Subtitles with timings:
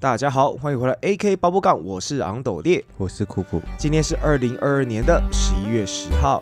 [0.00, 3.60] 大家好，欢迎回来 AK 包包杠，我是昂斗烈，我是酷酷。
[3.76, 6.38] 今天是二零二二年的十一月十号。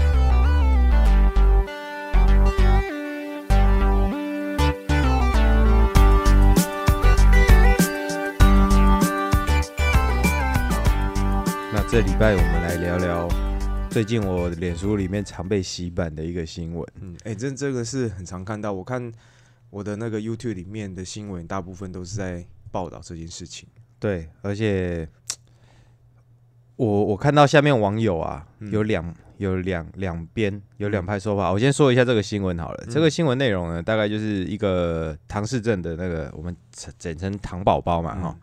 [11.73, 13.27] 那这礼拜我们来聊聊
[13.89, 16.87] 最近我脸书里面常被洗版的一个新闻。
[17.01, 19.11] 嗯，哎、这这个是很常看到，我看
[19.71, 22.45] 我的那个 YouTube 里面的新闻，大部分都是在
[22.77, 23.67] 报道这件事情。
[23.99, 25.09] 对，而且
[26.77, 28.71] 我我看到下面网友啊，嗯。
[28.71, 31.51] 有两有两两边有两派说法。
[31.51, 32.85] 我先说一下这个新闻好了。
[32.87, 32.93] 嗯。
[32.93, 38.39] 这个新闻内容呢，大概就是一个唐氏症的那个我们简简称唐宝宝嘛，哈、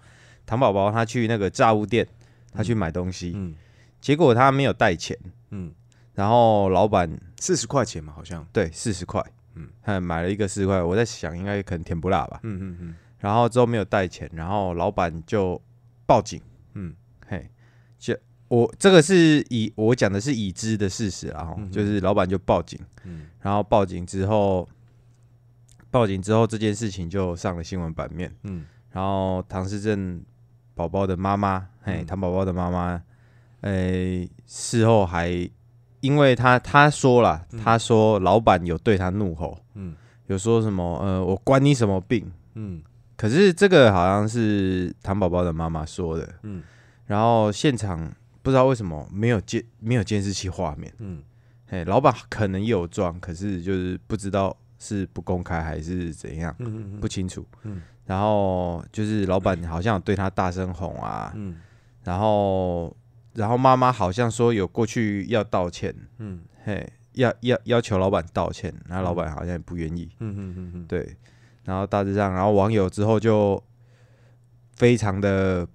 [0.48, 2.08] 唐宝宝他去那个炸物店，
[2.52, 3.54] 他去买东西，嗯。
[4.02, 5.16] 结果他没有带钱，
[5.52, 5.72] 嗯，
[6.16, 7.08] 然后老板
[7.40, 8.44] 四十块钱嘛，好像。
[8.52, 9.22] 对四十块，
[9.54, 9.66] 嗯。
[9.66, 15.60] 嗯，他买了一个四十块，我在想应该可能甜不辣吧，嗯嗯嗯然后之后没有带钱，然后老板就
[16.06, 16.42] 报警，
[16.74, 16.94] 嗯。
[17.26, 17.50] 嘿，
[17.98, 18.14] 就
[18.50, 23.28] 我这个是以我讲的是已知的事实啊，嗯就是老板就报警，嗯。
[23.40, 24.68] 然后报警之后，
[25.90, 28.66] 报警之后这件事情就上了新闻版面，嗯。
[28.92, 30.22] 然后唐诗正
[30.76, 32.06] 宝宝的妈妈，嘿，嗯。
[32.06, 33.02] 唐宝宝的妈妈，
[33.62, 35.50] 诶，事后还
[36.02, 37.60] 因为他他说了，嗯。
[37.64, 39.96] 他说老板有对他怒吼，嗯。
[40.28, 42.30] 有说什么呃，我管你什么病。
[42.56, 42.84] 嗯
[43.16, 46.64] 可是这个好像是唐宝宝的妈妈说的，嗯。
[47.06, 48.12] 然后现场
[48.42, 51.22] 不知道为什么没有监没有监视器画面，嗯。
[51.70, 57.46] 哎，老板可能也有装，可是就是不知道是不公开还是怎样，嗯不清楚。
[57.64, 57.82] 嗯。
[58.06, 61.58] 然后就是老板好像有对他大声吼啊，嗯。
[62.04, 62.96] 然后
[63.34, 66.42] 然后妈妈好像说有过去要道歉，嗯。
[66.66, 70.86] 嘿，要要要求老板道歉，然后老板好像也不愿意，嗯嗯嗯嗯。
[70.88, 71.16] 对，
[71.66, 73.62] 然后大致上，然后网友之后就
[74.76, 75.68] 非常的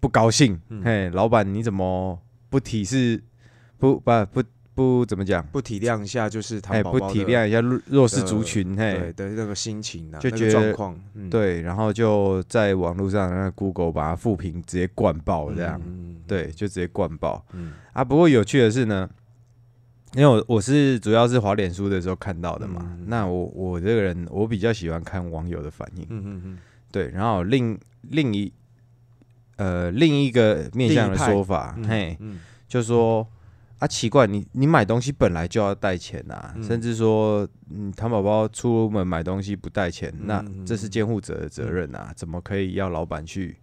[0.00, 0.82] 不高兴，嗯。
[0.82, 2.18] 嘿，老板你怎么
[2.50, 3.22] 不体示
[3.78, 4.42] 不不不
[4.74, 5.44] 不怎么讲？
[5.52, 17.44] 不体谅一下就是他哎，不体谅一下弱弱势族群，对嘿，的那个心情啊，那个就觉得状况，嗯，对，然后就在网络上，让 Google 把它复评直接灌爆，这样，嗯，对，就直接灌爆。
[17.52, 17.72] 嗯。
[17.92, 18.02] 啊。
[18.04, 19.08] 不过有趣的是呢，
[20.14, 26.58] 因为我我是主要是滑脸书的时候看到的嘛，嗯那我我这个人我比较喜欢看网友的反应，嗯嗯嗯。
[26.92, 28.52] 对，然后另另一
[29.56, 32.38] 呃另一个面向的说法，嗯，嘿，嗯。
[32.68, 33.26] 就说
[33.80, 36.62] 啊奇怪，你你买东西本来就要带钱啊，嗯。
[36.62, 43.56] 甚至说嗯糖宝宝出门买东西不带钱，那这是监护者的责任啊，怎么可以要老板去？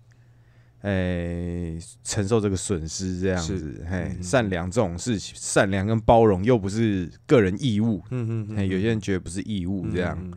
[0.81, 10.31] 诶、承受这个损失这样是子，嘿，善良这种事情，善良跟包容又不是个人义务，嗯嗯嘿，有些人觉得不是义务这样，嗯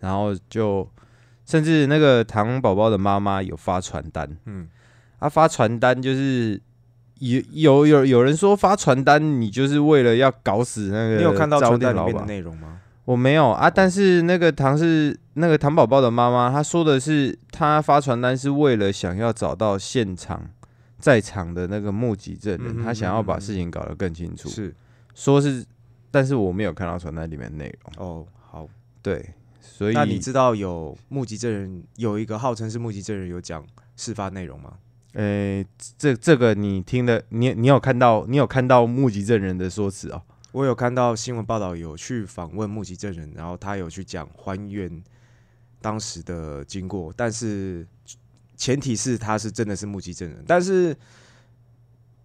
[0.00, 0.88] 然后就
[1.46, 4.68] 甚至那个糖宝宝的妈妈有发传单，嗯。
[5.18, 6.60] 啊，发传单就是
[7.20, 12.24] 有有有有人说发传单，你就是为了要搞死那个你有看到早传单里面的？
[12.24, 12.80] 内容吗？
[13.04, 20.50] 我没有啊，但是那个唐是那个糖宝宝的妈妈，她说的是她发传单是为了想要找到现场
[20.98, 24.74] 在场的那个目击证人，嗯哼她想要把事情搞得更清楚，是。
[25.14, 25.64] 说是，
[26.10, 28.66] 但是我没有看到传单里面内容，哦，好，
[29.00, 34.78] 对，所以那你知道有目击证人有一个号称是目击证人有讲事发内容吗？
[35.12, 35.64] 诶、
[35.96, 40.22] 这这个你听的，你你有看到你有看到目击证人的说辞哦？
[40.50, 45.02] 我有看到新闻报道，有去访问目击证人，然后他有去讲还原
[45.82, 47.86] 当时的经过，但是
[48.56, 50.96] 前提是他是真的是目击证人，但是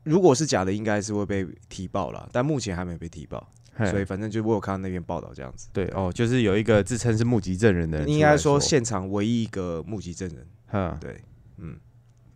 [0.03, 3.45] 如果是假的，应该是会被提报了，但目前还没被提报，
[3.89, 5.67] 所以反正就我有看到那边报道这样子。
[5.73, 11.19] 对哦，就是有一个自称是目击证人的人应该说现场唯一一个目击证人，嗯，对，
[11.57, 11.75] 嗯，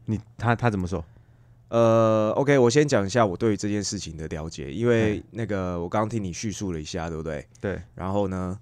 [0.06, 1.06] 你他他怎么说？
[1.70, 7.48] 呃，OK，我先讲一下我对于这件事情的了解，因为那个我刚刚听你叙述了一下，对不对？
[7.62, 8.60] 对，然后呢，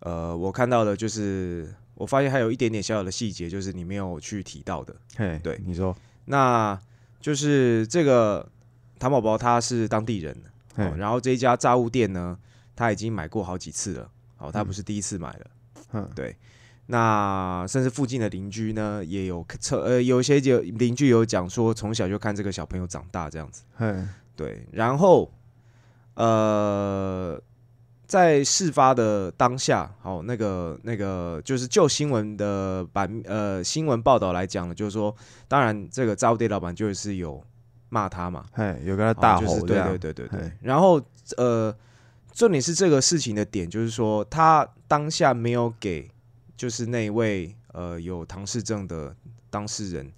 [0.00, 4.92] 呃，我看到的就是，我发现还有一点点小小的细节，就是你没有去提到的。
[5.16, 6.76] 嘿，对你说，那
[7.20, 8.44] 就是这个
[8.98, 10.36] 唐宝宝他是当地人，
[10.74, 12.36] 哦，然后这一家炸物店呢，
[12.74, 15.46] 他已经买过好几次了，哦，他不是第一次买了，
[15.92, 16.34] 嗯，对。
[16.86, 23.62] 那甚至附近的邻居呢，也有测，呃，有一些有邻居有讲说，从小就看这个小朋友长大这样子。
[23.76, 23.94] 嘿，
[24.34, 25.32] 对，然后
[26.14, 27.40] 呃，
[28.12, 35.16] 在事发的当下，好、那个那个就是就新闻的版呃新闻报道来讲呢，就是说，
[35.48, 37.42] 当然这个炸物店老板就是有
[37.88, 40.52] 骂他嘛，哎，有跟他大哦就是对吼这样，对对对对。
[40.60, 41.00] 然后
[41.38, 41.74] 呃，
[42.34, 46.06] 重点是这个事情的点就是说，他当下没有给
[46.54, 49.16] 就是那位呃有唐氏症的
[49.48, 50.12] 当事人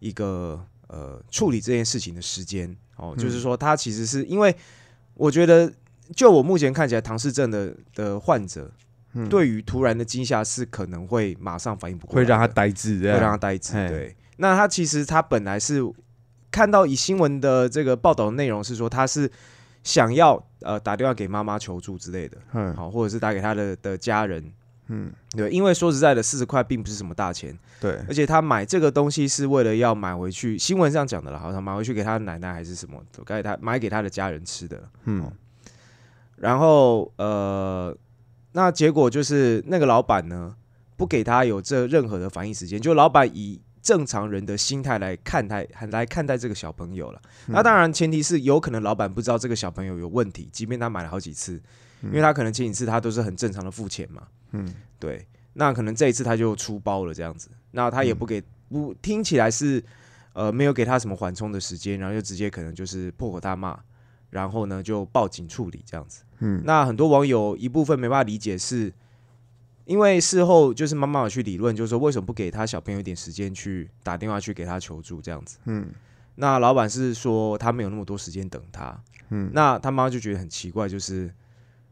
[0.00, 2.76] 一个呃处理这件事情的时间。
[2.96, 4.52] 哦，就是说他其实是因为
[5.14, 5.72] 我觉得，
[6.14, 8.70] 就我目前看起来，唐氏症的的患者。
[9.28, 13.72] 对于突然的惊吓是可能会马上反应不过来，会让他呆滞，会让他呆滞。
[13.88, 15.82] 对，那他其实他本来是
[16.48, 19.28] 看到以新闻的这个报道的内容是说他是
[19.82, 24.52] 想要呃打电话给妈妈求助之类的，嗯，好，或者是打给他的的家人，
[24.86, 35.28] 嗯，对，因为说实在的，四十块并不是什么大钱，对，而且他买这个东西是为了要买回去，新闻上讲的了，好像买回去给他奶奶还是什么，该他买给他的家人吃的，嗯，
[36.40, 37.96] 然后呃。
[38.52, 40.56] 那结果就是那个老板呢，
[40.96, 47.22] 不给他有这任何的反应时间，就老板以正常人的心态来看待，来看待这个小朋友了。
[47.46, 51.62] 那当然前提是有可能老板不知道这个小朋友有问题，即便他买了好几次，
[52.02, 54.26] 因为他可能前几次他都是很正常的付钱嘛。
[54.50, 55.24] 嗯，对。
[55.52, 59.80] 那可能这一次他就出包了这样子，那他也不给，不听起来是
[60.32, 63.78] 呃没有给他什么缓冲的时间，然后就直接可能就是破口大骂。
[64.30, 66.22] 然后呢，就报警处理这样子。
[66.40, 68.92] 嗯，那很多网友一部分没办法理解，是
[69.84, 75.58] 因为事后就是妈妈有去理论，就是说为什么不给他小朋友一点时间去打电话去给他求助这样子。
[75.66, 75.88] 嗯，
[76.36, 78.98] 那老板是说他没有那么多时间等他。
[79.28, 81.32] 嗯，那他妈就觉得很奇怪，就是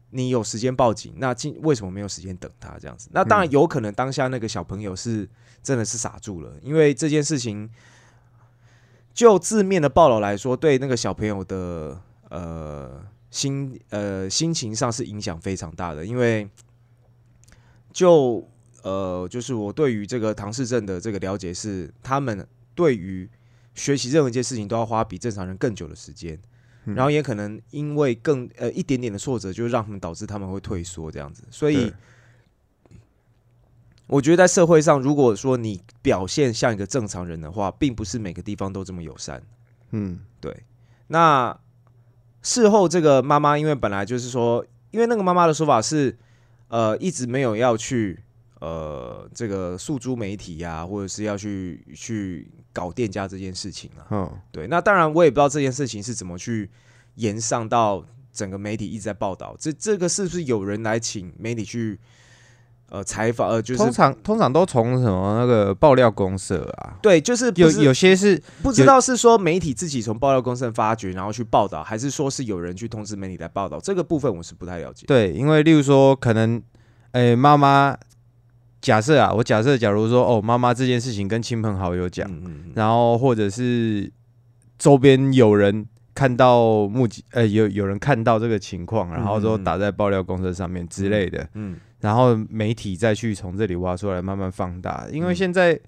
[0.09, 3.09] 你有时间报警，那今为什么没有时间等他这样子？
[3.13, 5.29] 那当然有可能当下那个小朋友是
[5.61, 7.69] 真的是傻住了，因为这件事情
[9.13, 12.01] 就字面的报道来说，对那个小朋友的。
[12.31, 16.49] 呃，心呃心情上是影响非常大的，因为
[17.93, 18.47] 就
[18.81, 23.29] 呃就是我对于这个唐氏症的这个了解是，他们对于
[23.75, 26.39] 学习任何一件事情都要花比正常人更久的时间，
[26.85, 31.43] 然后也可能因为更呃一点点的挫折，就让他们导致他们会退缩这样子。
[31.51, 31.93] 所以
[34.07, 39.43] 我觉得在社会上，如果说你表现像一个正常人的话，并不是每个地方都这么友善。
[39.91, 40.63] 嗯，对，
[41.07, 41.55] 那。
[42.41, 46.17] 事后，这个妈妈因为本来就是说，因为那个妈妈的说法是，
[46.67, 48.17] 呃，一直没有要去
[48.59, 54.07] 呃这个诉诸媒体呀，或者是要去去搞店家这件事情啊。
[54.11, 54.67] 嗯，对。
[54.67, 56.69] 那当然，我也不知道这件事情是怎么去
[57.15, 59.55] 延上到整个媒体一直在报道。
[59.59, 61.99] 这这个是不是有人来请媒体去？
[62.89, 66.97] 呃，采访呃，就是通常通常都从什么那个爆料公社啊？
[67.01, 73.79] 对，就是有有些是不知道是说媒体自己从爆料公社发掘，然后去报道，还是说是有人去通知媒体来报道？
[73.79, 75.05] 这个部分我是不太了解。
[75.05, 76.61] 对，因为例如说，可能
[77.11, 77.95] 诶，妈妈
[78.81, 82.27] 假设啊，我假设，假如说哦，妈妈这件事情跟亲朋好友讲，
[82.73, 84.11] 然后或者是
[84.79, 85.85] 周边有人
[86.15, 91.77] 看到目击，呃，有有人看到这个情况，然后说打在爆料公社上面之类的，嗯。
[92.01, 95.79] 然后媒体再去从这里挖出来，慢慢放大，因为现在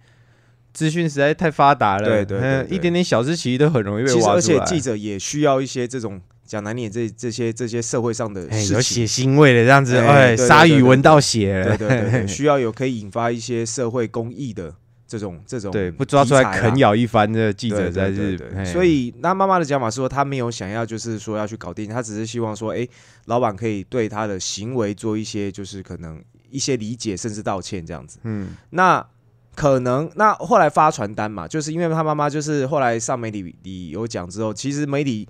[0.73, 4.33] 资讯实在太发达了，对对，一点点小事其实都很容易被挖出来。
[4.35, 14.75] 而且记者也需要一些这种讲难听，这这些这些社会上的有血腥味的这样子，哎，鲨鱼闻到血了，对对对， 需要有可以引发一些社会公益的。
[15.11, 22.87] 这种这种对不抓出来啃咬一番的记者在日本，所以那妈妈的讲法是说，她没有想要就是说要去搞定，她只是希望说，哎，
[23.25, 28.19] 老板可以对他的行为做一些就是可能一些理解，甚至道歉这样子。
[28.23, 29.05] 嗯，那
[29.53, 35.27] 可能那后来发传单嘛，就是因为他妈妈就是后来上媒体里有讲之后，其实媒体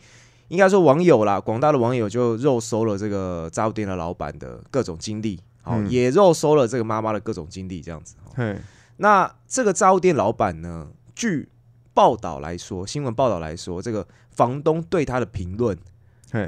[0.50, 8.14] 应该说网友啦，广大的网友就肉搜了这个杂货店的老板的各种经历，好，也肉搜了这个妈妈的各种经历，这样子。
[9.02, 10.90] 那这个杂物店老板呢？
[11.16, 11.50] 据
[11.92, 15.76] 报道来说，新闻报道来说，这个房东对他的评论，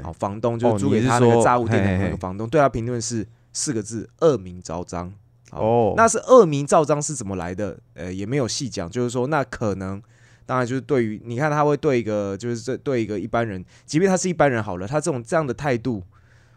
[0.04, 5.12] 好，房东就是租给他那个杂物店的那个房东对他评论是四个字：恶名昭彰。
[5.50, 7.76] 哦，那是恶名昭彰是怎么来的？
[7.94, 10.00] 呃，也没有细讲，就是说，那可能
[10.46, 16.04] 当然就是对于你看，他会对一个就是这对一个一般人，即便他是一般人好了，他这种这样的态度。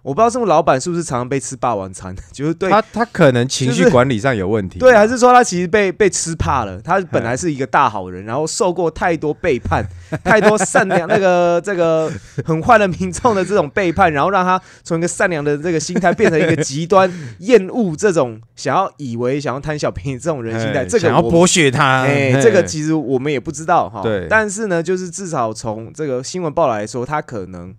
[0.08, 6.80] 我不知道这种老板是不是常常被吃霸王餐， 就是对他他可能情绪管理上有问题，对，还是说他其实被被吃怕了？
[6.82, 9.86] 他本来是一个大好人， 然后受过太多背叛，
[10.24, 12.10] 太多善良那个这个
[12.46, 24.02] 很坏的民众的这种背叛，然后让他从一个善良的这个心态变成一个极端厌恶这种想要以为想要贪小便宜这种人心态，这个想要剥削他，哎，这个其实我们也不知道哈。
[24.02, 27.76] 对，但是呢，就是至少从这个新闻报道来说，他可能。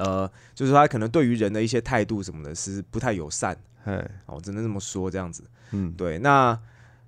[0.00, 3.56] 呃，就是他可能对于人的一些态度什么的，是不太友善。
[3.84, 5.44] 哎，我只能这么说，这样子。
[5.72, 6.18] 嗯，对。
[6.18, 6.58] 那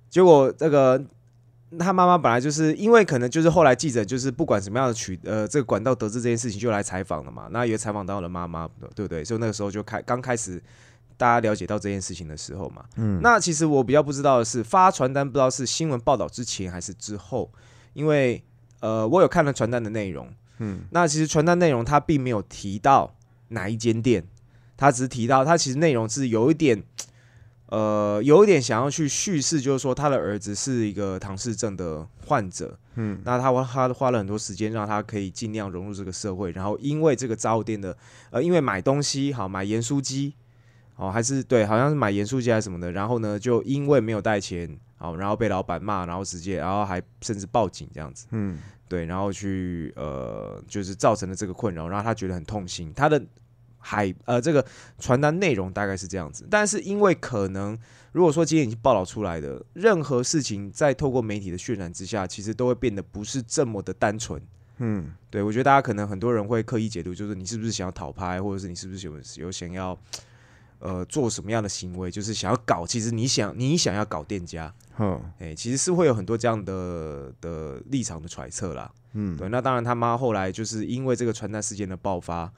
[0.09, 1.03] 结果这个
[1.79, 7.47] 他妈妈本来就是因为可能就是后来记者就是不管什么样的渠呃这个管道得知这件事情就来采访了嘛。
[7.51, 9.23] 那也采访到了妈妈，对不对？
[9.25, 10.61] 所以那个时候就开刚开始
[11.17, 12.85] 大家了解到这件事情的时候嘛。
[12.95, 17.51] 嗯，那其实我比较不知道的是，发传单不知道是新闻报道之前还是之后，
[17.93, 18.43] 因为
[18.79, 20.27] 呃，我有看了传单的内容。
[20.63, 23.15] 嗯，那其实传单内容他并没有提到
[23.49, 24.23] 哪一间店，
[24.77, 26.83] 他只是提到他其实内容是有一点。
[27.67, 37.97] 呃，有一点想要去叙事，就是说他的儿子是一个唐氏症的患者，嗯，那他他花了很多时间让他可以尽量融入这个社会，然后因为这个杂货店的，
[38.29, 40.35] 呃，因为买东西好买盐酥鸡，
[40.97, 48.57] 哦，还是对，好像是买盐酥鸡还是什么的，然后呢，就因为没有带钱，好，然后被老板骂，然后直接，然后还甚至报警这样子，嗯，
[48.87, 53.21] 对，然后去呃，就是造成了这个困扰，然后他觉得很痛心，他的。
[53.85, 54.65] 海呃，这个
[54.97, 57.77] 传单内容大概是这样子，但是因为可能，
[58.13, 64.41] 如果说今天已经报道出来的任何事情，在透过媒体的渲染之下，其实都会变得不是这么的单纯。
[64.77, 69.99] 嗯，对，我觉得大家可能很多人会刻意解读，就是你是不是想要讨拍，或者是你是不是有有想要
[70.83, 78.91] 呃做什么样的行为，就是想要搞，其实你想你想要搞店家，嗯，哎，其实是会有很多这样的的立场的揣测啦。
[79.13, 82.51] 嗯，对，那当然他妈后来就是因为这个传单事件的爆发。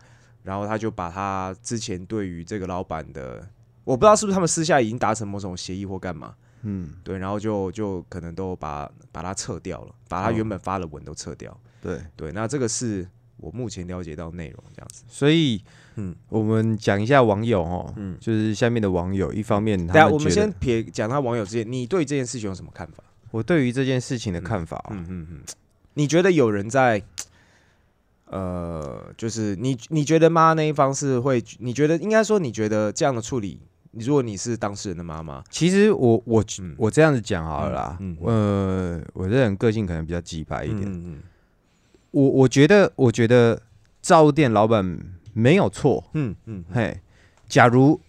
[0.46, 3.44] 然后他就把他之前对于这个老板的，
[3.84, 15.64] 我不知道是不是他们私下已经达成某种协议或干嘛，嗯，对，然后就就可能都把把他撤掉了，把他原本发的文都撤掉，对对，那这个是我目前了解到内容这样子，所以
[15.96, 23.04] 嗯，我们讲一下网友哦，嗯，就是下面的网友，一方面，对啊，我们先撇讲他网友之间，你对这件事情有什么看法？
[23.32, 25.40] 我对于这件事情的看法，嗯嗯嗯，
[25.96, 27.02] 你觉得有人在？
[28.28, 31.42] 呃，就是你，你觉得妈那一方是会？
[31.60, 33.60] 你觉得应该说，你觉得这样的处理，
[33.92, 36.44] 如果你是当事人的妈妈，其实我我
[36.76, 38.00] 我这样子讲好了啦。
[38.24, 40.82] 呃，我这人个性可能比较直白一点。
[40.86, 41.20] 嗯嗯。
[42.10, 43.62] 我我觉得，我觉得
[44.02, 45.00] 造店老板
[45.36, 46.04] 没有错。
[46.14, 46.64] 嗯嗯。
[46.74, 47.00] 嘿，
[47.48, 48.00] 假如，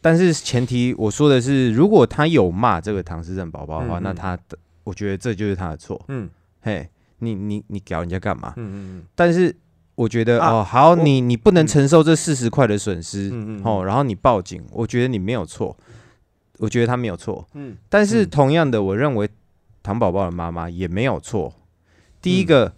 [0.00, 6.02] 但是前提我说的是，如果他有骂这个唐诗正宝宝的话，那他的，我觉得这就是他的错。
[6.08, 6.30] 嗯。
[6.62, 6.88] 嘿，
[7.18, 8.54] 你你你搞人家干嘛？
[8.56, 9.04] 嗯嗯嗯。
[9.14, 9.54] 但是。
[9.96, 15.74] 我觉得哦，好，你你不能承受这四十块的损失，嗯哦，然后你报警，我觉得你没有错，
[16.58, 19.26] 我觉得他没有错，嗯，但是同样的，我认为
[19.82, 21.50] 唐宝宝的妈妈也没有错。
[22.20, 22.74] 第一个，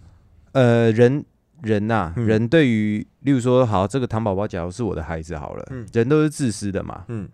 [0.53, 1.25] 呃，人
[1.61, 7.27] 人呐，人对于，例如说，好，这个糖宝宝，假如是我的孩子好了，人都是自私的嘛，嗯，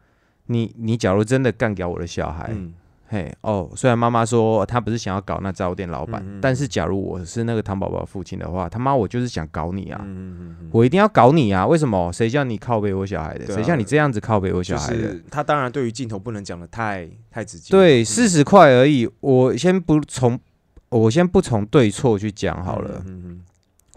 [0.48, 2.54] 你你假如真的干掉我的小孩。
[3.08, 10.04] 嘿哦，虽然妈妈说她不是想要搞那杂货店老板，但是假如我是那个糖宝宝父亲的话，他妈我就是想搞你啊！
[10.72, 11.68] 我一定要搞你啊！
[11.68, 12.12] 为什么？
[12.12, 13.46] 谁叫你靠背我小孩的？
[13.46, 15.22] 谁叫你这样子靠背我小孩的？
[15.30, 17.70] 他当然对于镜头不能讲的太太直接。
[17.70, 19.08] 对，四十块而已。
[19.20, 20.38] 我先不从，
[20.90, 23.06] 我先不从对错去讲好了。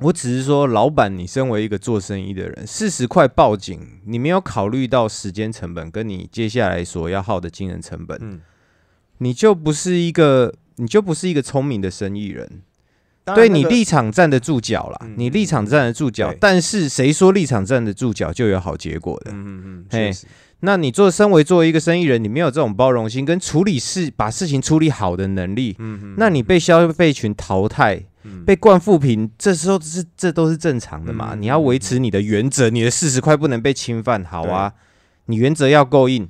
[0.00, 8.40] 我只是说，老板，你身为一个做生意的人，四十块报警，你没有考虑到时间成本，跟你接下来所要耗的精神成本。
[9.18, 12.62] 你就不是一个，你就不是一个聪明的生意人，
[13.34, 19.32] 对你立场站得住脚了，你立场站得住脚，但是谁说立场站得住脚就有好结果的？
[19.32, 20.12] 嗯嗯嗯，嘿，
[20.60, 28.04] 那你做身为作为一个生意人，你没有这种包容心跟处理事把事情处理好的能力，嗯嗯，那你被消费群淘汰，
[28.46, 31.34] 被灌富平，这时候是这都是正常的嘛？
[31.34, 34.72] 你要维持你的原则，你的四十块不能被侵犯，好啊，
[35.26, 36.28] 你原则要够硬。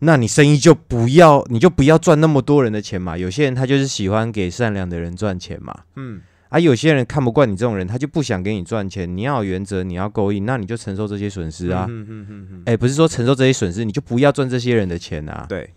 [0.00, 3.16] 那你生意就不要，你就不要赚那么多人的钱嘛。
[3.16, 5.74] 有些人他就是喜欢给善良的人赚钱嘛。
[5.94, 9.16] 嗯，啊有些人看不惯你这种人，他就不想给你赚钱。
[9.16, 11.86] 你要有原则，你要够硬，那你就承受这些损失啊。
[11.88, 12.62] 嗯嗯嗯嗯。
[12.66, 15.46] 哎，不是说承受这些损失，你就不要赚这些人的钱啊。
[15.48, 15.70] 对。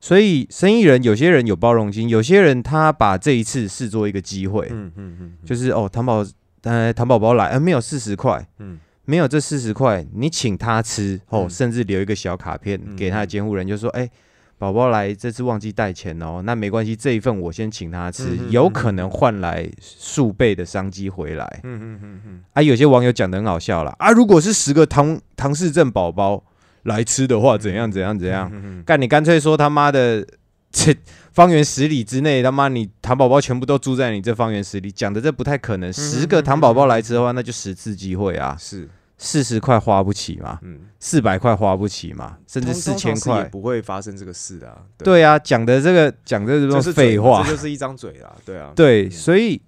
[0.00, 4.68] 所以生意人有些人有包容心，有些人他把这一次视作一个机会。
[4.70, 5.32] 嗯嗯嗯。
[5.44, 6.24] 就是哦，糖宝，
[6.62, 8.46] 呃，糖宝宝来，呃，没有四十块。
[8.58, 8.78] 嗯。
[9.08, 14.10] 没有这四十块，你请他吃哦，甚至留一个小卡片给他的监护人，就说：“哎，
[14.58, 22.40] 宝宝来这次忘记带钱哦，那没关系，这一份我先请他吃，有可能换来数倍的商机回来。”嗯嗯嗯嗯。
[22.52, 26.42] 啊，有些网友讲的很好笑了啊，如果是十个唐唐氏症宝宝
[26.86, 28.50] 来吃的话，怎样怎样怎样？
[28.84, 30.26] 干你干脆说他妈的，
[30.72, 30.96] 这
[31.32, 35.92] 方圆十里之内，他妈你糖宝宝全部都住在你这方圆十里，讲的这不太可能。
[35.92, 38.56] 十个糖宝宝来吃的话，那就十次机会啊。
[38.58, 38.88] 是。
[39.18, 40.58] 四十块花不起嘛？
[40.62, 42.36] 嗯，四百块花不起嘛？
[42.46, 44.76] 甚至四千块不会发生这个事啊。
[44.98, 48.34] 对啊，讲的这个讲的这种废话，这就是一张嘴啦。
[48.44, 49.58] 对啊，对，所以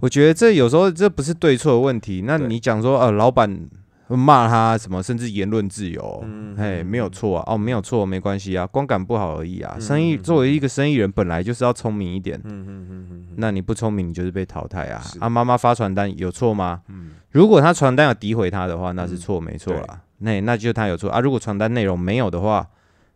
[0.00, 2.22] 我觉得这有时候这不是对错的问题。
[2.26, 3.68] 那你讲说，呃，老板。
[4.16, 6.24] 骂他什么，甚至言论自由，
[6.56, 9.76] 嘿，没有错啊，哦，没有错，没关系啊，光感不好而已啊。
[9.78, 15.02] 生意作为一个生意人，本来就是要聪明一点，嗯嗯嗯嗯，那你不聪明，你就是被淘汰啊。
[15.20, 16.80] 啊，妈妈发传单有错吗？
[16.88, 20.00] 嗯，如果他传单要诋毁他的话，那是错，没错啦。
[20.18, 21.20] 那那就他有错啊。
[21.20, 22.66] 如果传单内容没有的话，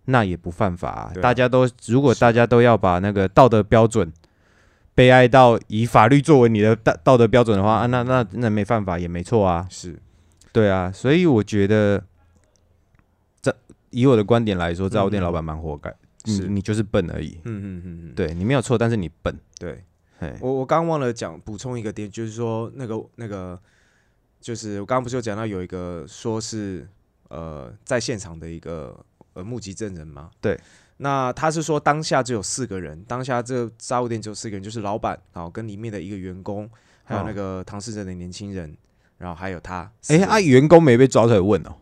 [0.05, 1.11] 那也不犯法。
[1.23, 4.13] 大家都如果大家都要把那个道德标准
[4.95, 9.67] 悲哀到以法律作为你的道道德标准的话啊，那那那没犯法也没错啊。
[9.71, 9.99] 是，
[10.53, 12.05] 对啊，所以我觉得，
[13.41, 13.55] 这
[13.91, 15.95] 以我的观点来说，杂货店老板蛮活该，
[16.27, 17.41] 是你就是笨而已。
[17.45, 19.35] 嗯嗯嗯嗯，对你没有错，但是你笨。
[19.59, 19.83] 对，
[20.41, 23.59] 我我刚忘了讲补充一个点，就是说那个那个。
[24.43, 26.85] 就是我刚刚不是有讲到有一个说是
[27.29, 28.93] 呃在现场的一个
[29.35, 30.33] 呃目击证人吗？
[30.41, 30.59] 对，
[30.97, 36.69] 那他是说当下只有四个人，当下这杂物店只有四个人，就是老板，然后跟里面的一个员工，
[37.05, 38.77] 还有那个唐氏镇的年轻人，
[39.23, 39.91] 然后还有他。
[40.09, 41.77] 哎，啊，员工没被抓出来问哦。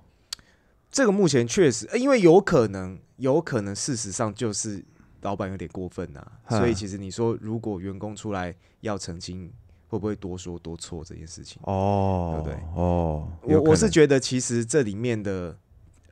[0.91, 4.85] 这个目前确实，因为有可能，有可能事实上就是
[5.23, 9.51] 老板有点过分呐，所以其实你说如果员工出来要澄清。
[9.91, 11.61] 会不会多说多错这件事情？
[11.65, 12.65] 哦，对不对？
[12.77, 15.59] 哦，我我是觉得其实这里面的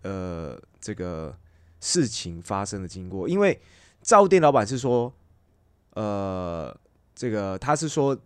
[0.03, 1.33] 呃这个
[1.79, 3.57] 事情发生的经过，因为
[4.03, 5.15] 造店老板是说，
[5.95, 6.77] 呃，
[7.15, 8.19] 这个他是说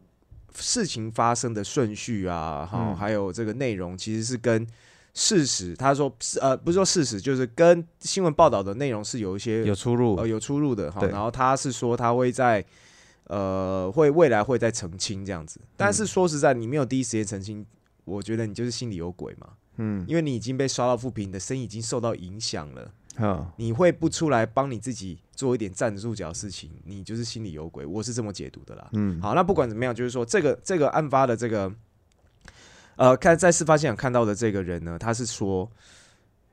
[0.55, 4.67] 事情发生的顺序啊，哈，还有这个内容其实是跟
[5.15, 11.05] 事实，他说呃不是说事实，就是跟新闻报道的内容是有一些有出入，呃有出入的哈。
[11.07, 12.65] 然后他是说他会在。
[13.29, 17.65] 呃，会未来会再澄清这样子，但是说实在，你没有第一时间澄清，
[18.05, 19.47] 我觉得你就是心里有鬼嘛。
[19.77, 22.93] 嗯，因为你已经被刷到负评，你的生意已经受到影响了。
[23.57, 27.85] 你会不出来帮你自己做一点站得住脚的事情，你就是心里有鬼。
[27.85, 28.89] 我是这么解读的啦。
[28.93, 31.73] 嗯，好，那不管怎么样，就是说这个这个案发的这个，
[32.97, 35.71] 呃，看在事发现场看到的这个人呢，他是说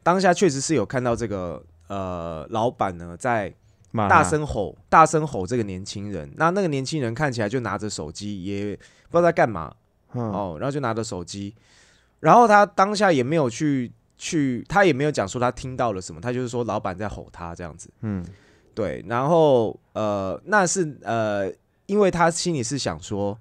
[0.04, 3.54] 当下确实是有看到这个呃老板呢在。
[3.92, 5.48] 大声吼，大声吼！
[5.48, 8.76] 这个年轻人，那那个年轻人看起来就拿着手机，也
[9.10, 9.74] 不知道在干嘛
[10.12, 10.56] 哦。
[10.60, 11.56] 然后就拿着手机，
[12.20, 17.90] 然后他当下也没有去去，他也没有讲说他听到了什么，他就是说老板在吼他这样子。
[18.02, 18.24] 嗯，
[18.76, 19.04] 对。
[19.08, 21.52] 然后呃，那是呃，
[21.88, 23.36] 因为他心里是想说，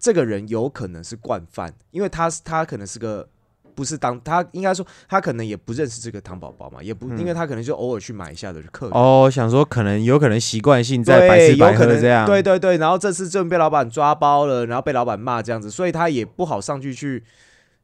[0.00, 3.28] 这个人有可能是惯犯，因为他他可能是个。
[3.76, 17.24] 不是当他应该说他可能也不认识这个糖宝宝嘛，也不因为他可能就偶尔去买一下的客人哦，想说可能有可能习惯性在百吃白喝这样，对对对，然后这次就被老板抓包了，然后被老板骂这样子，所以他也不好上去去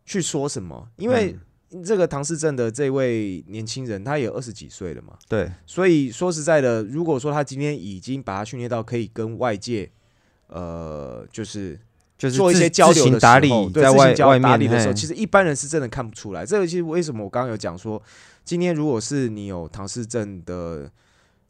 [0.05, 1.37] 去说什么，因为
[1.85, 9.91] 这个唐氏症的这位年轻人他也二十几岁了嘛，对，所以说实在的，如果说他今天已经把他训练到可以跟外界
[10.49, 11.79] 呃就是。
[12.21, 16.45] 就是做一些交流的时候，在外外面的时候，其实一般人是真的看不出来。
[16.45, 18.03] 这个其实为什么我刚刚有讲说，
[18.45, 20.91] 今天如果是你有唐氏症的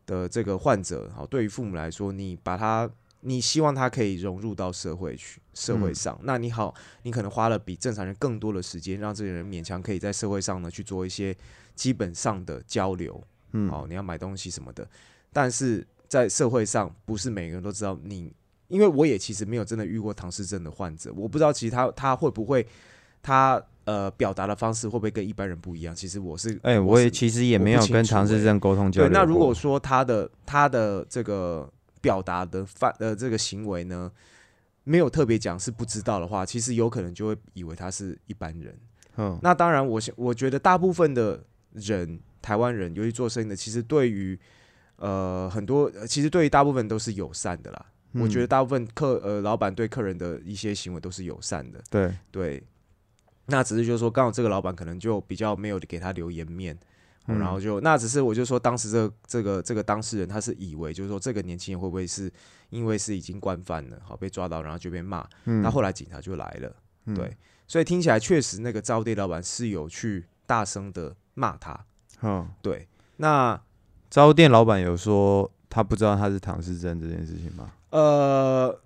[0.06, 2.88] 的这个患者，好，对于父母来说，你把他，
[3.22, 11.36] 你希望他可以融入到社会去，社会上，那你好，你可能花了比正常人更多的时间，让这个人勉强可以在社会上呢去做一些
[11.74, 14.88] 基本上的交流，嗯，好，你要买东西什么的，
[15.32, 18.32] 但是在社会上，不是每个人都知道你。
[18.68, 22.64] 因为我也其实没有真的遇过唐氏症的患者，我不知道其实他他会不会
[23.20, 25.92] 他呃表达的方式会不会跟一般人不一样。
[25.92, 29.10] 其实我是哎，我也其实也没有跟唐氏症沟通交流。
[29.10, 31.68] 对，那如果说他的他的这个
[32.00, 34.08] 表达的范呃这个行为呢，
[34.90, 38.76] 没有特别讲是不知道的话，其实有可能就会以为他是一般人。
[39.16, 44.36] 嗯，那当然，我我觉得大部分的人，台湾人，尤其做生意的，其实对于
[44.96, 47.86] 呃很多，其实对于大部分都是友善的啦。
[48.14, 52.62] 我觉得大部分客呃老板对客人的一些行为都是友善的，对对。
[53.46, 56.78] 那只是就是说，刚好这个老板可能就比较没有给他留颜面，
[57.38, 62.32] 然后就那只是我就说，当时这这个这个当事人他是以为就是说这个年轻人会不会是
[62.70, 66.74] 因为是已经惯犯了，好被抓到然后就被骂，那后来警察就来了，
[67.14, 71.78] 对，所以听起来确实那个招店老板是有去大声的骂他，
[72.22, 72.86] 嗯，对。
[73.18, 73.60] 那
[74.08, 77.70] 招店老板有说他不知道他是唐氏症这件事情吗？
[77.90, 78.80] 呃，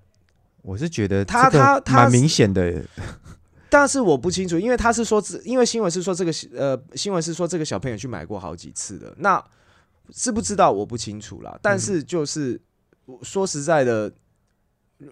[0.63, 2.83] 我是觉得他他他蛮明显的，
[3.77, 9.45] 但是我不清楚，因为他是说，因为新闻是说这个呃，新闻是说这个小朋友去买过好几次的，那
[10.13, 11.59] 知不知道我不清楚啦。
[11.61, 12.61] 但是就是
[13.23, 14.13] 说实在的，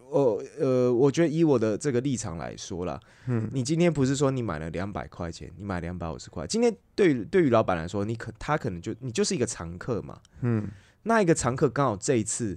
[0.08, 10.68] 我呃，我觉得以我的这个立场来说啦，嗯，你今天不是说你买了两百块钱，你买两百五十块，今天对于对于老板来说，你可他可能就你就是一个常客嘛，嗯，
[11.02, 12.56] 那一个常客刚好这一次。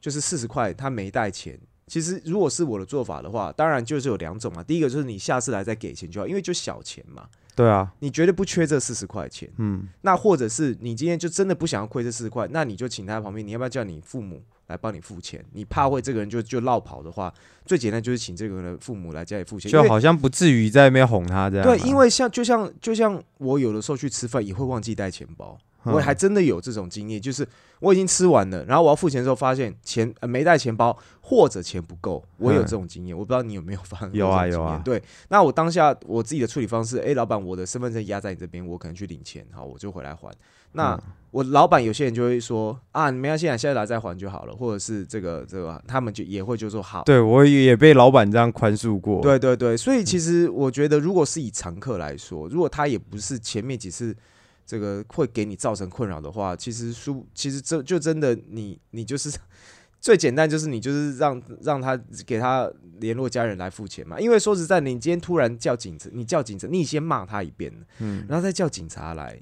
[0.00, 1.56] 就是四十块，他没带钱。
[1.92, 4.62] 其实如果是我的做法的话，当然就是有两种嘛。
[4.62, 7.26] 第一个就是你下次来再给钱就好，因为就小钱嘛。
[7.54, 9.46] 对啊，你绝对不缺这四十块钱。
[9.58, 14.42] 嗯，那或者是你今天就真的不想要亏这四十块，那你就请他旁边，你要不要叫你父母？
[14.68, 15.44] 来帮你付钱。
[15.52, 17.30] 你怕会这个人就就绕跑的话，
[17.66, 21.66] 最简单就是请这个人的父母来家里付钱，就好像不至于在那边哄他这样。
[21.66, 25.58] 对，因为像就像就像我有的时候去吃饭也会忘记带钱包。
[25.84, 27.46] 我还真的有这种经验，就是
[27.80, 34.80] 我已经吃完了，然后我要付钱的时候发现钱没带钱包，或者钱不够，我有这种经验，我不知道你有没有发生有啊有啊。
[34.84, 40.30] 对，那我当下我自己的处理方式，哎，老板，我的身份证压在你这边，我可能去领钱，好，我就回来还。
[40.74, 40.98] 那
[41.32, 47.02] 我老板有些人就会说啊，你没关系，现在来再还就好了，或者是这个这个，他们就也会就说好。
[47.02, 49.20] 对我也被老板这样宽恕过。
[49.20, 54.16] 对对对，所以其实我觉得，如果是以常客来说，如果他也不是前面几次。
[54.64, 59.30] 这个会给你造成困扰的话，其实书，其实这就真的你你就是
[60.00, 61.96] 最简单，就是你就是让让他
[62.26, 64.18] 给他联络家人来付钱嘛。
[64.18, 69.40] 因为说实在，你今天突然叫警察，你叫警察，你先骂他一遍，嗯，然后再叫警察来，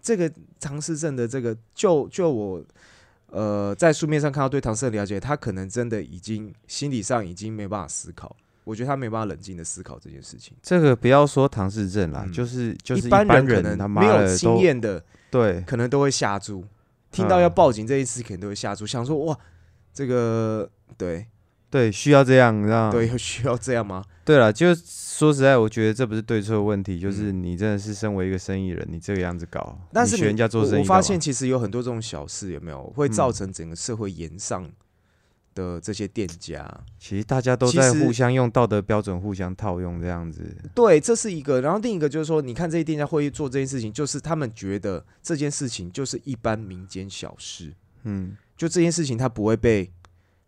[0.00, 2.64] 这个唐氏症的这个，就就我
[3.28, 8.34] 呃在书面上看到对唐氏的了解，他可能真的已经心理上已经没办法思考。
[8.66, 10.52] 我觉得他没办法冷静的思考这件事情。
[10.60, 15.00] 这个不要说唐氏症啦，就是就是一般人可能没有经验的，
[15.30, 16.64] 对，可能都会吓住。
[17.12, 19.38] 听到要报警这一次，可能都会吓住，想说哇，
[19.94, 21.26] 这个对
[21.70, 24.04] 对，需要这样，让 对需要这样吗？
[24.24, 34.68] 对了，就说实在，我觉得这不是对错问题，就是你真的是身为一个生意人，你这个样子搞，但是人家做生意，我发现其实有很多这种小事，有没有会造成整个社会延上？
[35.56, 40.54] 的这些店家，其实大家都在互相用道德标准互相套用这样子。
[40.74, 41.62] 对，这是一个。
[41.62, 47.72] 然后另一个就是说，你看这些店家会做这件事情，就是他们觉得这件事情就是一般民间小事。
[48.04, 49.90] 嗯，就这件事情，他不会被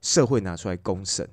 [0.03, 1.27] 社会拿出来公审。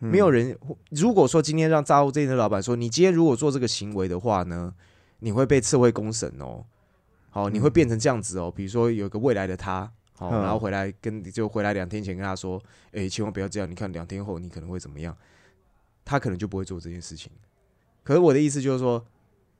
[0.00, 0.58] 没有人，
[0.90, 4.74] 如果说今天让杂物店的老板说，你今天如果做这个行为的话呢，
[5.20, 6.64] 你会被社会公审哦。
[7.30, 8.52] 好，你会变成这样子哦。
[8.54, 9.92] 比如说，有个未来的他。
[10.28, 13.68] 好，然后回来跟就回来两天前跟他说，哎，千万不要这样。
[13.68, 15.16] 你看两天后你可能会怎么样？
[16.04, 17.32] 他可能就不会做这件事情。
[18.02, 19.02] 可是我的意思就是说，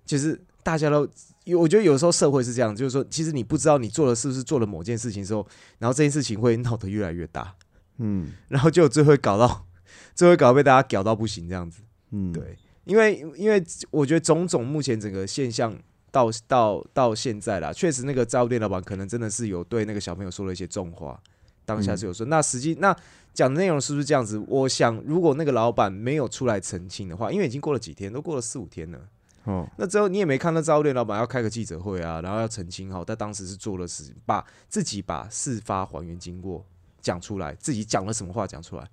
[0.05, 1.09] 其实大家都，
[1.59, 5.47] 我觉得有时候社会是这样，就是说，其实你不知道你做了是不是做了某件事情之后，
[5.79, 7.55] 然后这件事情会闹得越来越大，
[7.97, 9.67] 嗯， 然后就最后搞到，
[10.15, 15.75] 最后搞到被大家搞到不行这样子，嗯，对，因为因为我觉得种种目前整个现象。
[16.11, 21.21] 到到到现在啦，确实那个招店老板可能真的是有对那个小朋友说了一些重话，
[21.65, 22.27] 当下是有说。
[22.27, 22.95] 那实际那
[23.33, 24.39] 讲的内容是不是这样子？
[24.49, 28.99] 我想，如果那个老板没有出来澄清的话，因为已经过了几天，都过了四五天了。
[29.45, 36.65] 哦，那之后你也没看到招店老板要开个记者会啊，然后要澄清哈，他当时是做了事，把自己把事发还原经过
[37.01, 38.87] 讲出来，自己讲了什么话讲出来。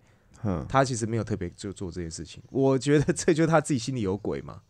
[0.43, 4.61] 嗯，他其实没有特别就做这件事情，我觉得这就是他自己心里有鬼嘛。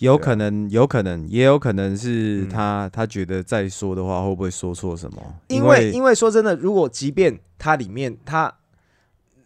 [0.00, 5.34] 有可能，有可能，也有可能是他，他觉得再说的话会不会说错什么？
[5.48, 8.52] 因为，因为说真的，如果即便他里面他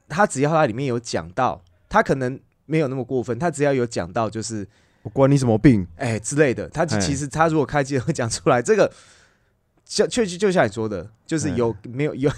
[0.08, 4.66] 他只要他里面有讲到，他可能没有那么过分，他只要有讲到，就是
[5.02, 8.92] 我管你什么病，哎之类的，他其实他如果开机会讲出来，这个
[9.84, 12.30] 就确实就像你说的，就是有没有有。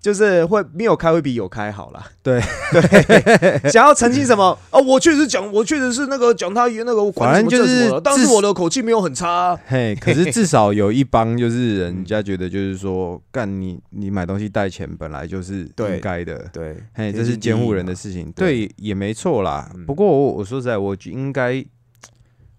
[0.00, 4.56] 就是会没有开会比有开好啦，对 对，想要澄清什么？
[4.70, 9.58] 哦，我确实讲，我确实是那个讲他那个，反正就是，但是我的口气没有很差。
[9.66, 19.68] 嘿，可是至少有一帮就是人家觉得就是说，干你你买东西带钱本来就是应该的，对，嘿，这是监护人的事情，对，也没错啦。
[19.84, 21.64] 不过我我说实在，我应该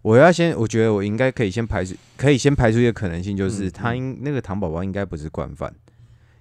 [0.02, 5.74] 我要先，我觉得我应该可以先排除，可以先排除一个可能性，就是他应那个糖宝宝应该不是惯犯。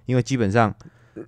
[0.09, 0.73] 因为基本上，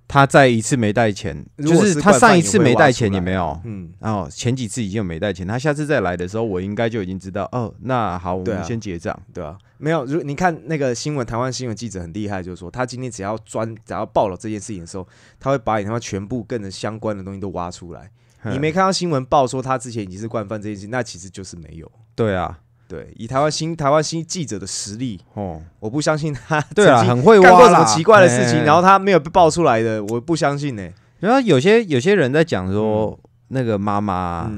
[0.08, 9.56] 他再一次没带钱，就是他上一次没带钱也没有，嗯，然后前几次已经有没带钱，他下次再来的时候，我应该就已经知道，哦，那好，我们先结账，对吧？
[9.78, 15.06] 没有，如你看那个新闻，台湾新闻记者很厉害，就是说他今天只要专只要报了这件事情的时候，
[15.38, 18.10] 他会把你他妈全部跟着相关的东西都挖出来。
[18.50, 21.88] 你没看到新闻报说他之前已经是惯犯这件事，那其实就是没有。
[22.16, 22.58] 对啊。
[22.92, 30.86] 对，以台湾新台湾新记者的实力，哦，我不相信他 对啊，很会干过什么奇怪的事情，然后他没有被爆出来的，我不相信呢。
[31.20, 34.52] 然后有些有些人在讲说，那个妈妈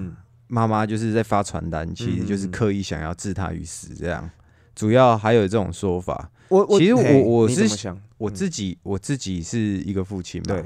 [0.48, 4.28] 妈妈就是在发传单，其实就是刻意想要置他于死，这样。
[4.74, 6.28] 主要还有这种说法。
[6.48, 10.56] 我其实我我是想我自己我自己是一个父亲嘛，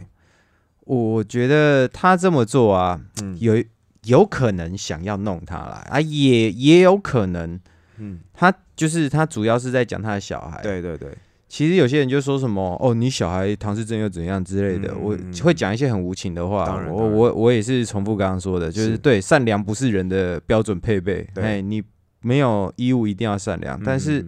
[0.87, 3.62] 我觉得他这么做啊，嗯有。
[4.08, 7.60] 有可能想要弄他来啊，也也有可能，
[7.98, 10.62] 嗯，他就是他主要是在讲他的小孩。
[10.62, 11.10] 对对对，
[11.46, 16.82] 其实有些人就说什么哦，你小孩唐氏症又怎样之类的，我会讲一些很无情的话。
[16.88, 21.28] 我我我也是重复刚刚说的，就是对善良不是人的标准配备。
[21.34, 21.82] 哎，你
[22.20, 24.26] 没有义务一定要善良，但是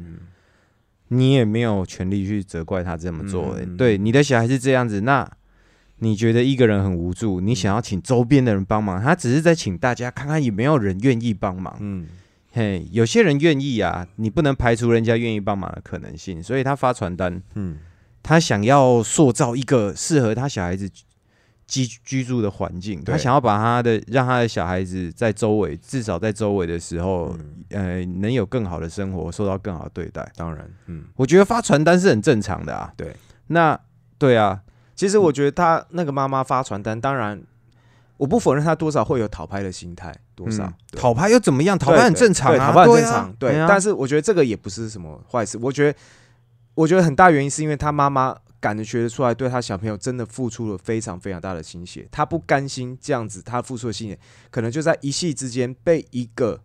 [1.08, 3.56] 你也没有权利去责怪他这么做。
[3.78, 5.26] 对，你的小孩是这样子，那。
[6.02, 11.76] 你觉得一个人很无助，你想要请周边的人帮忙，他只是在请大家看看有没有人愿意帮忙。
[11.78, 12.08] 嗯，
[12.52, 17.42] 嘿，有些人愿意啊，你不能排除人家愿意帮忙的可能性，所以他发传单。
[17.54, 17.76] 嗯，
[18.22, 20.88] 他想要塑造一个适合他小孩子
[21.66, 27.36] 居居住的环境，他想要把他的让他的小孩子在周围，至少在周围的时候，
[27.68, 30.26] 呃，能有更好的生活，受到更好的对待。
[30.34, 32.90] 当然，嗯，我觉得发传单是很正常的啊。
[32.96, 33.14] 对，
[33.48, 33.78] 那
[34.16, 34.62] 对啊。
[35.00, 37.42] 其实我觉得他那个妈妈发传单，当然
[38.18, 41.78] 我不否认他多少会有讨拍的心态，多少讨拍又怎么样？
[41.78, 43.32] 讨拍很正常啊，讨拍很正常。
[43.38, 45.56] 对，但是我觉得这个也不是什么坏事。
[45.56, 45.98] 我觉得，
[46.74, 52.06] 我觉得很大原因是因为他妈妈感觉得出来，对他小朋友真的付出了非常非常大的心血。
[52.10, 54.18] 他不甘心这样子，他付出的心血
[54.50, 56.60] 可能就在一夕之间被一个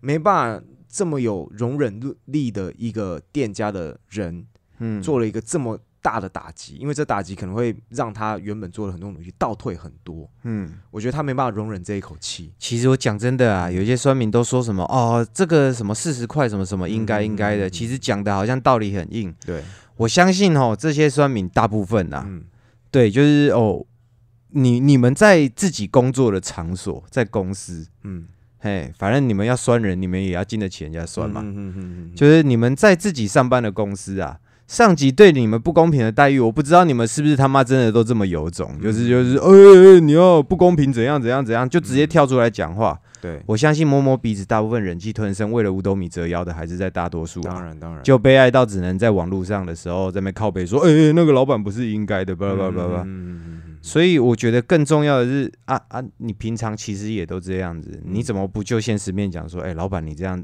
[0.00, 4.46] 没办法这么有容忍力的一个店家的人，
[4.78, 5.78] 嗯，做了一个这么。
[6.02, 10.28] 大的打击，因为这打击可能会让他原本做了很多努力倒退很多。
[10.44, 12.52] 嗯，我觉得他没办法容忍这一口气。
[12.58, 19.34] 其实我讲真的啊，有一些酸民都说什么哦，这个什么四十块什么什么应该应该的，其实讲的好像道理很硬。
[19.44, 19.62] 对，
[19.96, 22.26] 我相信哦，这些酸民大部分啊，
[22.90, 23.84] 对，就是哦，
[24.48, 28.26] 你你们在自己工作的场所，在公司，嗯，
[28.58, 31.42] 嘿，反正你们要酸人，你们也要经得起人家酸嘛。
[31.44, 34.38] 嗯嗯嗯，就是你们在自己上班的公司啊。
[34.70, 42.96] 上级对你们不公平的待遇，我不知道你们是不是他妈真的都这么有种，就是就是，哎，你要不公平怎样怎样怎样，就直接跳出来讲话。
[43.20, 47.40] 对我相信摸摸鼻子，大部分忍气吞声，为了五斗米折腰的还是在大多数。
[47.40, 53.04] 当然当然，就悲哀到只能在网络上的时候在那靠背说，哎，那个老板不是应该的，叭叭叭叭。
[53.82, 60.40] 所以我觉得更重要的是，啊啊，你平常其实也都这样子，你怎么不就现实面讲说，哎，老板你这样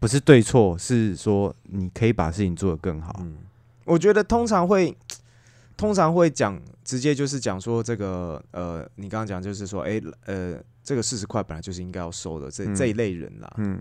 [0.00, 3.24] 不是对错，是说你可以把事情做得更好。
[3.84, 4.96] 我觉得通常会，
[5.76, 13.52] 通常会讲直接就是讲说这个呃，你刚刚讲就是说，哎呃，这个四十块本来就是应该要收的这这一类人啦。
[13.56, 13.80] 嗯，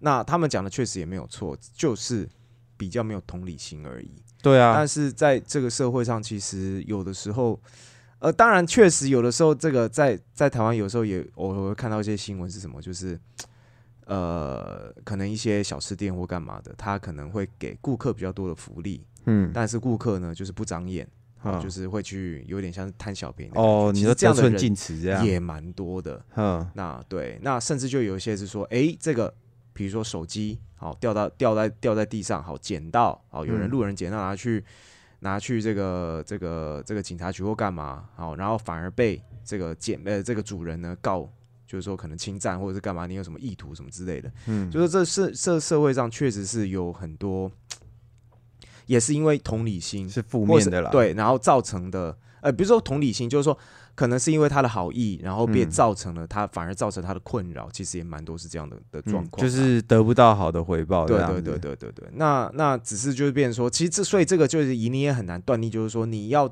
[0.00, 2.28] 那他们讲的确实也没有错，就是
[2.76, 4.10] 比较没有同理心而已。
[4.42, 7.58] 对啊，但是在这个社会上，其实有的时候，
[8.18, 13.18] 呃，当然确实有的时候，这个在在台湾有时候也我会看到一些新闻是什么，就是
[14.06, 19.04] 呃，可能一些小吃店或干嘛的，他可能会给顾客比较多的福利。
[19.26, 21.08] 嗯，但是顾客呢，就是不长眼，
[21.42, 23.90] 啊，就是会去有点像是贪小便宜哦。
[23.94, 29.32] 你说这样的人这样也蛮多的，嗯，那对，那甚至就有一些是说，哎，这个
[29.72, 34.62] 比如说手机好掉到掉在掉在地上，好捡到，好有人路人捡到拿去
[35.20, 41.26] 拿去这个这个这个警察局或干嘛，好，然后反而被这个捡呃这个主人呢告，
[41.66, 47.50] 就是说可能侵占或者是干嘛，你有什么意图什么之类的，嗯，就是这社社社会上确实是有很多。
[48.86, 53.58] 也是因为同理心是负面的啦，对，然后造成的，呃，比如说同理心，就是说，
[53.94, 62.08] 可能是因为他的好意，然后变造成了他反而造成他的困扰，其实也蛮多是这样的的状况，就是得不到好的回报，对对对对对对。
[62.12, 66.46] 那那只是就是变成说，其实这所以这个就是以你也很难断定，就是说你要，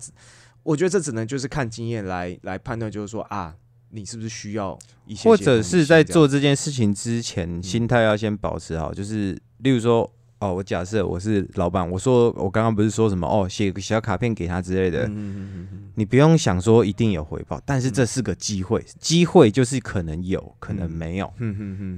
[0.63, 3.55] 我觉得这只能就是看经验来来判断，就是说啊，
[3.93, 4.77] 你是不是需要
[5.07, 10.11] 一些，或者是在做这件事情之前，心态要先保持好，就是例如说。
[10.43, 21.33] 哦，我假设我是老板，我说我刚刚不是说什么哦，写个小卡片给他之类的，嗯你不用想说一定有回报，但是这是个机会，机会就是可能有可能没有，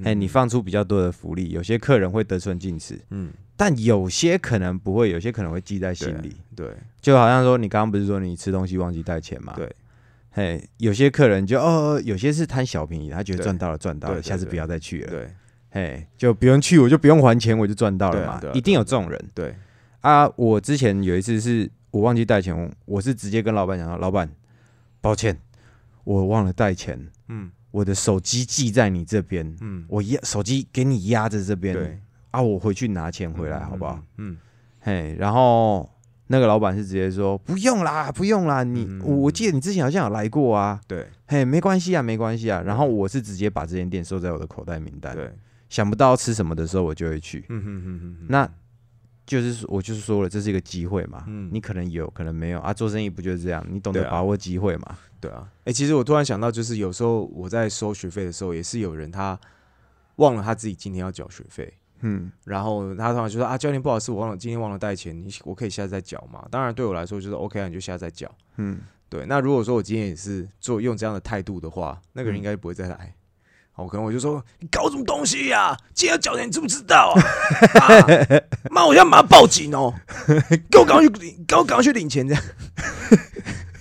[0.05, 6.69] 哎，你放出比较多的福利，有些客人会得寸进尺，嗯，但有些可能不会，有些可能会记在心里，对，
[7.01, 9.75] 就好像说你刚刚不是说你吃东西忘记带钱吗，对，
[10.37, 15.31] 嘿，有些客人就哦，有些是贪小便宜，他觉得赚到了赚到了，下次不要再去了，对。
[15.71, 18.41] 嘿，就不用去，我就不用还钱，我就赚到了嘛。
[18.53, 19.31] 一定有这种人。
[19.33, 19.55] 对
[20.01, 24.29] 啊，我之前有一次是我忘记带钱，我是直接跟老板讲说老板，
[25.01, 25.37] 抱歉，
[26.03, 27.09] 我忘了带钱。
[27.29, 29.57] 嗯，我的手机寄在你这边。
[29.61, 31.75] 嗯，我压手机给你压在这边。
[31.75, 32.01] 对
[32.33, 34.01] 啊，我回去拿钱回来，好不好？
[34.19, 34.37] 嗯，
[34.81, 35.89] 嘿，然后
[36.35, 40.81] 那个老板是直接说不用啦，不用啦，你我记得你之前好像有来过啊。
[40.89, 42.61] 对，嘿，没关系啊，没关系啊。
[42.67, 45.15] 然后我是直接把这间店收在我的口袋名单。
[45.15, 45.31] 对。
[45.69, 47.45] 想不到吃什么的时候，我就会去。
[47.49, 48.49] 嗯哼哼哼，那
[49.25, 51.23] 就是我就是说了，这是一个机会嘛。
[51.29, 52.73] 嗯，你可能有可能没有啊。
[52.73, 53.65] 做生意不就是这样？
[53.71, 54.99] 你懂得把握机会嘛？
[55.21, 55.49] 对啊。
[55.65, 59.39] 哎，其实我突然想到，就是有时候我在收学费的时候，也是有人他
[60.17, 61.73] 忘了他自己今天要缴学费。
[62.07, 68.31] 嗯，然后他通常就说：“啊，教练不好意思，我忘了今天忘了带钱，你我可以下次再缴嘛？”当然对我来说就是 OK 啊，你就下次再缴。
[68.59, 69.25] 嗯，对。
[69.27, 73.15] 那如果说我今天也是做用这样的态度的话，那个人应该不会再来。
[73.77, 75.77] 我可能我就说你搞什么东西呀？
[75.95, 77.15] 今天要缴钱，你知不知道
[77.81, 78.07] 啊？
[78.71, 79.93] 妈，我要马上报警哦！
[80.71, 82.43] 给我赶快去，给我赶快去领钱，这样。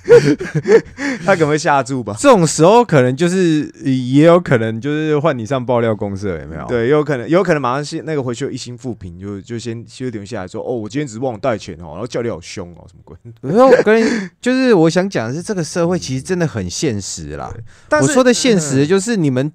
[1.25, 2.15] 他可能会下注吧？
[2.19, 6.65] 这种时候可能就是也有可能就是换你上爆料公社，有没有？
[6.67, 13.17] 对，有可能，有可能马上先那个回去一心复评，就就先先留下来说，哦，我今天只是忘了带钱哦，然后教练好凶哦，什么鬼？
[13.41, 17.53] 然后我跟就是我想讲的是，这个社会其实真的很现实啦。
[18.01, 19.51] 我说的现实就是你们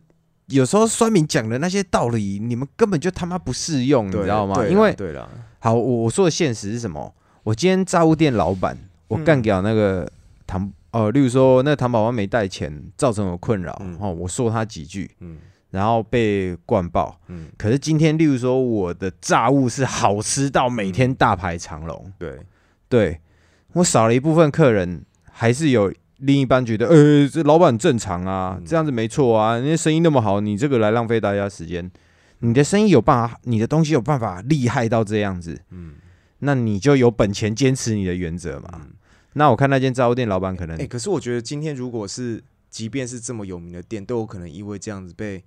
[0.46, 4.64] 有时候酸民讲的那些道理，你们根本就他妈不适用，你知道吗？
[4.66, 7.14] 因为对了，好，我我说的现实是什么？
[7.44, 8.76] 我今天炸物店老板，
[9.08, 10.10] 我干掉那个
[10.48, 15.36] 糖哦，例如说那个糖宝宝没带钱，造成我困扰，哦，我说他几句，嗯，
[15.70, 22.40] 然后被灌爆，嗯，可是今天例如说我的炸物是好吃到每天大排长龙，对，
[22.88, 23.20] 对
[23.74, 31.88] 我少了一部分客人，还是有另一半觉得，呃，这老板正常啊，这样子没错啊，人家生意那么好，你这个来浪费大家时间，
[32.38, 35.96] 你的生意有办法，你的东西有办法厉害到这样子，嗯。
[36.40, 38.82] 那你就有本钱坚持你的原则嘛？
[39.38, 40.78] 那我看那间杂货店老板可能……
[40.78, 45.42] 哎，可是我觉得今天如果是，即便是这么有名的店，都有可能因为这样子被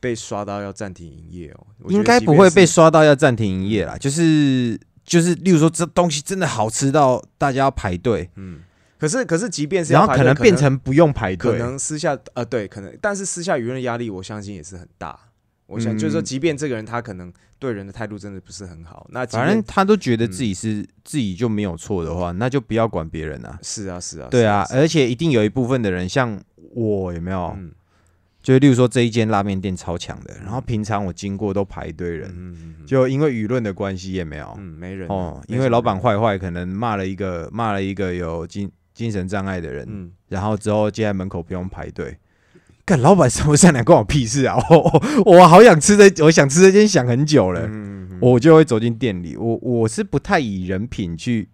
[0.00, 1.66] 被刷到要暂停营业哦。
[1.88, 8.60] 应该不会被刷到要暂停营业啦，就是就是，例如说这东西真的好吃到大家要排队，嗯。
[8.98, 15.20] 可是可是，即便是然后可能变成不用排队，可能私下呃对，可能但是私下舆论压力，我相信也是很大。
[15.66, 23.58] 我想就是说，即便这个人他可能对人的态度真的不是很好，那反正他都觉得自己是自己就没有错的话，那就不要管别人啊。
[23.62, 26.40] 是啊，是啊，对啊，而且一定有一部分的人像
[26.74, 27.56] 我有没有？
[28.42, 42.16] 就例如说这一间拉面店超强的，然后平常我经过都排队人，就因为舆论的关系也没有，嗯，没人哦，因为老板坏坏，可能骂了一个骂了一个有精精神障碍的人，然后之后接在门口不用排队。
[42.86, 44.56] 干老板善不善良关我屁事啊！
[44.70, 47.68] 我我好想吃这，我想吃这间想很久了，
[48.20, 49.36] 我就会走进店里。
[49.36, 51.48] 我我是不太以人品去，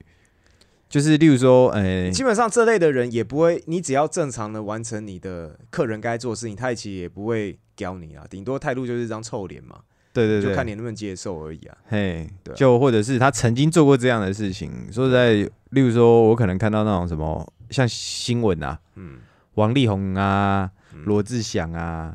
[0.90, 8.26] 就是例如说，呃，基本上这类的人也不会，你只要正常的完成你的客人该做的事情，他其实也不会刁你啊。
[8.28, 9.78] 顶多态度就是一张臭脸嘛。
[10.12, 11.74] 对对对，就看你能不能接受而已啊。
[11.86, 14.70] 嘿，对就或者是他曾经做过这样的事情。
[14.92, 15.32] 说实在，
[15.70, 19.20] 例如说我可能看到那种什么像新闻啊，嗯，
[19.54, 20.70] 王力宏啊。
[21.04, 22.14] 罗志祥啊，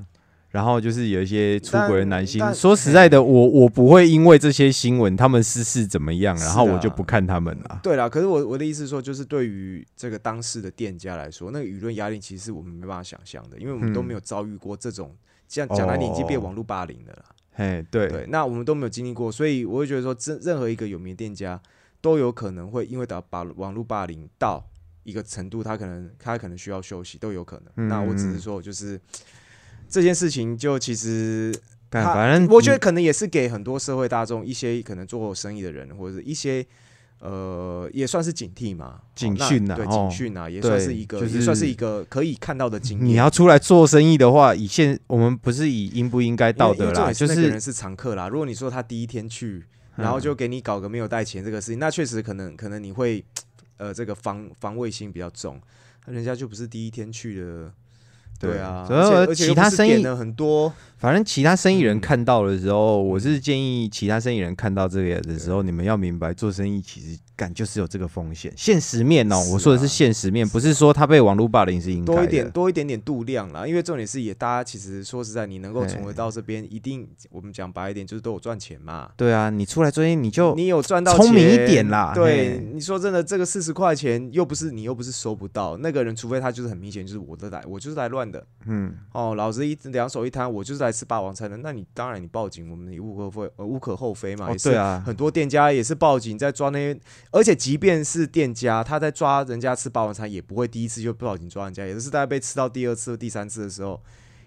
[0.50, 2.42] 然后就是有一些出轨的男星。
[2.54, 7.80] 说实在的，我我不会因为这些新闻他们私事怎么样，然后我就不看他们了。
[7.84, 15.16] 对啦，可是我我的意思说，就是对于这个当事的店家来说，那个舆论压力其实是我们没办法想象的，因为我们都没有遭遇过这种，
[15.48, 17.26] 像讲来你已经变网络霸凌的了。
[17.56, 21.60] 哎，对对，那我们都没有经历过，所以我会觉得说，任任何一个有名店家
[22.02, 24.66] 都有可能会因为打把网络霸凌到。
[25.08, 27.88] 一个程度，他可能他可能需要休息，都有可能。
[27.88, 29.00] 那我只是说，就是
[29.88, 31.58] 这件事情，就其实，
[31.90, 36.66] 反正我觉得可能也是给很多社会大众一些可能做生意的人，或者一些
[37.22, 43.08] 呃，也算是警惕嘛，警讯呐，对，警讯呐，也算是一个，也算是一个可以看到的经验。
[43.08, 48.28] 你要出来做生意的话，以现我们不是以应不应该道德啦，就是人是常客啦。
[48.28, 49.64] 如果你说他第一天去，
[49.96, 53.24] 然后就给你搞个没有带钱这个事情，那确实可能可能你会。
[53.78, 55.62] 呃，这个防防卫心比较重，
[56.06, 57.74] 人家就不是第一天去了，
[58.40, 60.74] 对啊，而且其他生意很多。
[60.98, 68.52] 反正其他生意人看到的时候，我是建议其他生意人看到这个的时候，你们要明白，做生意其实干就是有这个风险。
[68.58, 73.68] 现实面哦，我说的是现实面，不是说他被网络霸凌是应该多一点多一点点度量啦。
[73.68, 79.12] 因为重点是也大家其实说实在，你能够重回到这边，一定我们讲白一点，就是都有赚钱嘛。
[79.16, 82.12] 对啊，你出来做生意，你就你有赚到聪明一点啦。
[82.16, 88.46] 对，你说真的，这个四十块钱又不是你又不是收不到，那个人除非他就是很明显就是我的来，我就是来乱的。
[88.66, 91.58] 嗯，哦，老子一两手一摊，我就是来吃霸王餐的。
[91.58, 94.52] 那你当然你报警，我们也无可非呃无可厚非嘛。
[94.52, 97.00] 也是啊，很多店家也是报警在抓那些，
[97.32, 104.02] 而且即便是店家他在抓人家吃霸王餐，也不会第一次就报警抓人家，也是大概被吃到第二次、第三次的时候。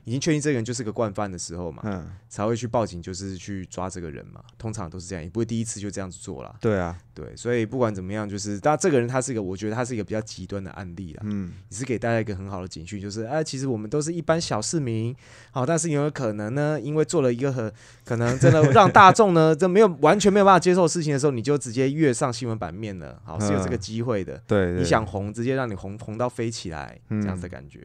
[0.04, 4.42] 已经确定这个人就是个惯犯的时候嘛，嗯，才会去报警，就是去抓这个人嘛。
[4.58, 6.56] 通常都是这样，也不会第一次就这样子做了。
[6.60, 11.22] 对啊，对，所以不管怎么样，就是当这个人他是一个，我觉得他是一个比较极端的案例了。
[11.24, 15.14] 嗯，也是给大家一个很好的警讯，就是哎，其实我们都是一般小市民，
[15.50, 16.80] 好，但是有没有可能呢？
[16.80, 17.72] 因为做了一个很
[18.04, 23.20] 可能真的让大众呢，这没有完全没有办法接受事情的时候，你就直接跃上新闻版面了。
[23.24, 24.42] 好，是有这个机会的。
[24.46, 27.80] 对，你想红，直接让你红红到飞起来，这样子的感觉。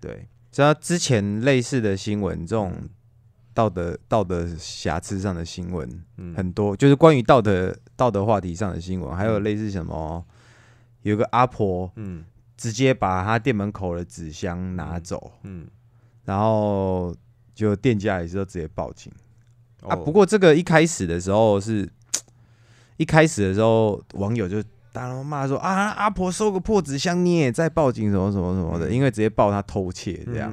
[0.00, 0.28] 对。
[0.52, 2.72] 知道之前类似的新闻，这种
[3.54, 6.34] 道德道德瑕疵上的新闻嗯。
[6.34, 10.22] 很多，就是关于道德道德话题上的新闻，还有类似什么，
[11.02, 12.22] 有个阿婆，嗯，
[12.58, 15.66] 直接把他店门口的纸箱拿走，嗯，
[16.26, 17.16] 然后
[17.54, 19.10] 就店家也是都直接报警。
[19.80, 19.96] 啊。
[19.96, 21.88] 不过这个一开始的时候是，
[22.98, 30.52] 一开始的时候网友就大人骂说啊，阿婆收个破纸箱，你也在报警什么什么什么的，因为直接报他偷窃这样。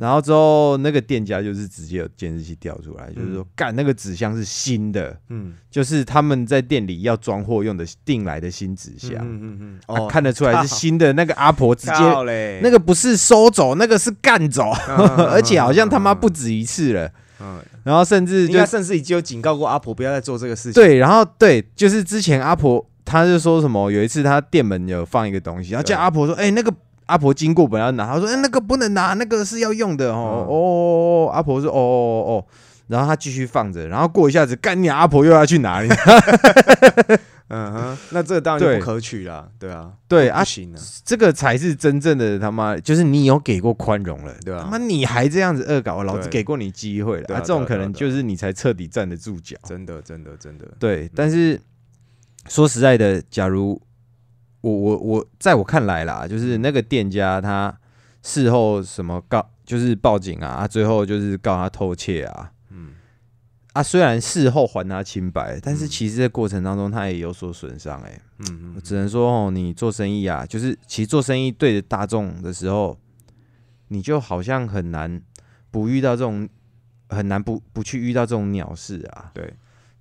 [0.00, 11.12] 然后之后那个店家就是直接有监视器调出来，就是说干那个纸箱是新的，嗯，就是他们在店里要装货用的订来的新纸箱，嗯嗯嗯，哦，看得出来是新的。
[11.12, 14.70] 那个阿婆直接那个不是收走，那个是干走，
[15.30, 17.10] 而且好像他妈不止一次了。
[17.38, 20.72] 嗯，然后甚至就甚至已经有警告过阿婆不要再做这个事情。
[20.72, 22.84] 对，然后对，就是之前阿婆。
[23.08, 23.88] 他就说什么？
[23.88, 26.74] 有一次他店门有放一个东西，然后叫阿婆说：“哎，那个
[27.06, 32.44] 阿婆经过本来要拿，他说：‘哎，那个不能拿，那个是要用的哦。’哦，阿婆说：‘哦哦哦。’
[32.90, 35.88] 然后他继续放着，然后过一下子，干你阿婆又要去哪里？
[37.48, 44.62] 嗯哼，那这当然不可取了，对啊，对啊，行啊，这个才是真正的他妈，就是你有给过宽容了，对吧？
[44.64, 47.40] 他妈你还这样子恶搞，老子给过你机会了啊！
[47.40, 51.60] 这种可能就是你才彻底站得住脚，真的，真的，真的，对，但是。
[52.48, 53.82] 说实在的，假如
[54.60, 57.76] 我我我在我看来啦，就是那个店家他
[58.22, 62.55] 事后什么告，就是报警啊，最后就是告他偷窃啊，嗯，
[63.76, 72.98] 啊，虽然事后还他清白，但是其实在过程当中他也有所损伤，哎，嗯只能说哦，你做生意啊，就是其实做生意对着大众的时候，
[73.88, 75.20] 你就好像很难
[75.70, 76.48] 不遇到这种，
[77.08, 79.52] 很难不不去遇到这种鸟事啊，对。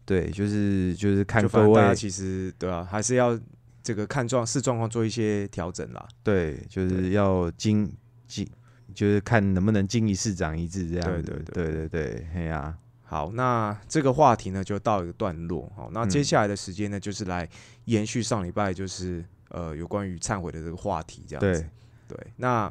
[0.08, 3.36] 对，就是就是看各位，其实对啊，还是要
[3.82, 6.08] 这个看状视状况做一些调整啦。
[6.22, 7.92] 对，就是要经
[8.28, 8.48] 经，
[8.94, 11.12] 就是看能不能经一事长一智这样。
[11.12, 12.78] 对对对对对，嘿呀。
[13.16, 15.72] 好，那这个话题呢就到一个段落。
[15.74, 17.48] 好，那接下来的时间呢，就是来
[17.86, 21.66] 延续上礼拜就是呃有关于忏悔的这个话题这样子。
[22.10, 22.70] 对，那。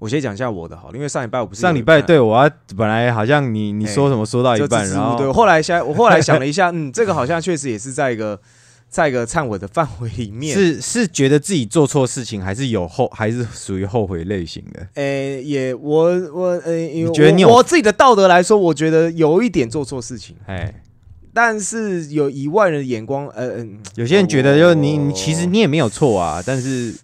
[0.00, 8.36] 我先讲一下我的好，因为上礼拜我不是上礼拜对我要本来好像你你说什么说到一半，然后对，后来想我后来想了一下，嗯，这个好像确实也是在一个
[8.92, 14.86] 在一个忏悔的范围里面，是是觉得自己做错事情，还是有后还是属于后悔类型的？
[14.94, 20.82] 诶，也我我呃，因为觉得你我自己的道德来说，我觉得有一点做错事情，哎，
[21.32, 26.94] 但是有以外人的眼光，呃，有些人觉得就是你你其实你也没有错啊，但是。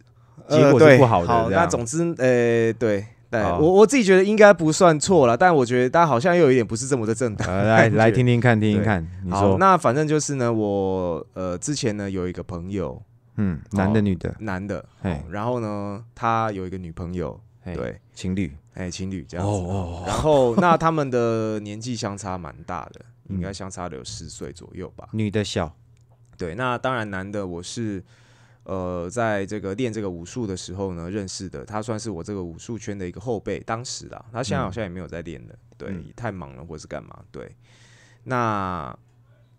[0.50, 1.28] 结果是不好的。
[1.28, 7.46] 好，那总之，呃，对，对我我自己觉得应该不算错了，但我觉得大家好像又有一点不是这么的正当。
[7.46, 9.06] 来来听听看，听听看。
[9.30, 13.02] 好，那反正就是呢，我呃之前呢有一个朋友，
[13.36, 14.82] 嗯，男的女的，男的，
[15.30, 19.52] 然后呢他有一个女朋友，对，情侣，哎，情侣这样子。
[19.52, 25.06] 哦然后 那他们的年纪相差蛮大的，应该相差了有十岁左右吧。
[25.12, 25.70] 女的小，
[26.38, 28.02] 对，那当然男的我是。
[28.68, 33.58] 呃，在这个练这个武术的时候呢，认识的他算是我这个武术圈的一个后辈。
[33.60, 37.24] 当时啊，他现在好像也没有在练了，对，太忙了或是干嘛？
[37.32, 37.56] 对，
[38.24, 38.94] 那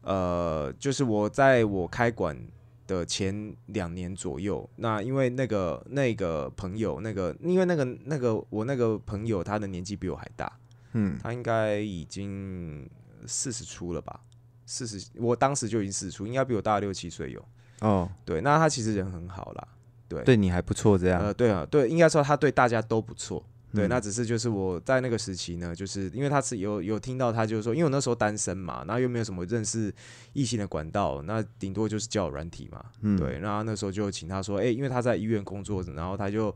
[0.03, 2.39] 呃，就是我在我开馆
[2.86, 10.55] 的前两年左右，那因为那个那个朋友，那个因为那个那个我那个朋友，他的年纪比我还大，
[10.93, 12.88] 嗯，他应该已经
[13.26, 14.22] 四十出了吧？
[14.68, 17.43] 四十，我当时就已经四十出，应该比我大六七岁有。
[17.82, 19.68] 哦，对，那他其实人很好啦，
[20.08, 23.42] 对，对你还不错，这样，呃，对啊，对，应该说他对大家都不错，
[23.74, 29.94] 对，那只是就是我在那个时期呢，就是因为他是有有听到他就是说，因为我那时候单身嘛，然后又没有什么认识
[30.34, 36.54] 异性的管道，那顶多就是交友软体嘛，嗯，对，然后那时候就请他说，哎，因为他在医院工作，然后他就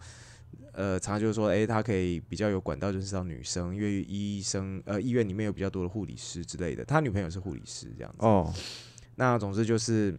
[0.74, 8.52] 呃，常常就是说，哎，他可以比较有管道认识到女生，因为医生呃医院里面有比较多的护理师之类的，他女朋友是护理师这样子，哦，
[9.16, 10.18] 那总之就是。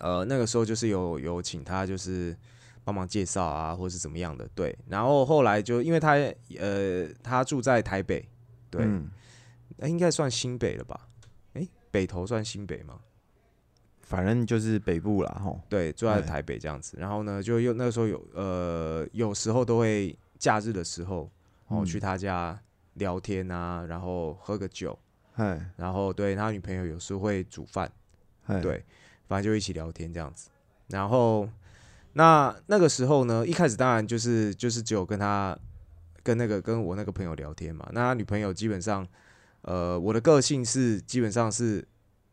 [0.00, 2.36] 呃，那个时候就是有有请他，就是
[2.84, 4.76] 帮忙介绍啊，或是怎么样的，对。
[4.88, 6.14] 然后后来就因为他
[6.58, 8.28] 呃，他住在台北，
[8.70, 8.86] 对，
[9.76, 11.08] 那应该算新北了吧？
[11.54, 13.00] 哎，北投算新北吗？
[14.02, 15.60] 反正就是北部啦，吼。
[15.68, 16.96] 对，住在台北这样子。
[16.98, 21.30] 然后呢，就又那个时候有呃，有时候都会假日的时候，
[21.68, 22.60] 哦，去他家
[22.94, 24.98] 聊天啊，然后喝个酒，
[25.34, 27.90] 哎，然后对他女朋友有时候会煮饭，
[28.60, 28.84] 对。
[29.30, 30.50] 反正就一起聊天这样子，
[30.88, 31.48] 然后
[32.14, 35.56] 那那个时候呢，一开始当然就是就是只有跟他
[36.24, 37.88] 跟那个跟我那个朋友聊天嘛。
[37.92, 39.06] 那他女朋友基本上，
[39.62, 41.86] 呃，我的个性是基本上是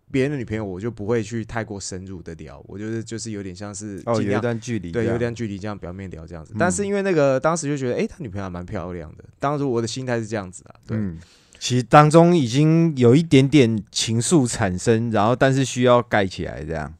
[0.10, 6.56] 别人的女朋友，我就不会去太过深入的聊，我就是就是有点像是哦，有一段距离，对，有一段距离这样表面聊这样子。
[6.58, 10.98] 但是因为那个当时就觉得，哎，他女朋友还蛮漂亮的，当时我的心态是这样子啊，对。
[11.60, 16.94] 其实当中已经有一点点情愫产生，然后但是需要盖起来这样。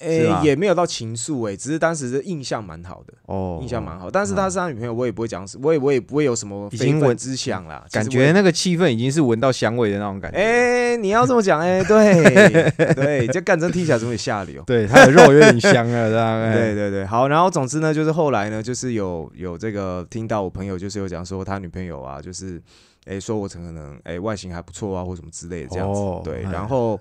[0.00, 4.10] 诶、吧也没有到情愫诶，只是当时的印象蛮好的，哦，印象蛮好。
[4.10, 10.36] 但是他是他女朋友，我也不会讲，我也我也不会有什么已经闻非分之想啦，感觉那个气氛已经是闻到香味的那种感觉。
[10.36, 14.62] 哎、你要这么讲，哎、对 对，这干真听起来怎么有下流？
[14.64, 16.42] 对，他的肉有点香啊，这样。
[16.42, 22.60] 哎对对对，好，然后总之呢，就是后来呢，就是有有这个听到我朋友就是有讲说他女朋友啊，就是
[23.04, 26.50] 哎、说我可能哎、外形还不错啊，或什么之类的这样子，哦对，哎。
[26.50, 27.00] 然后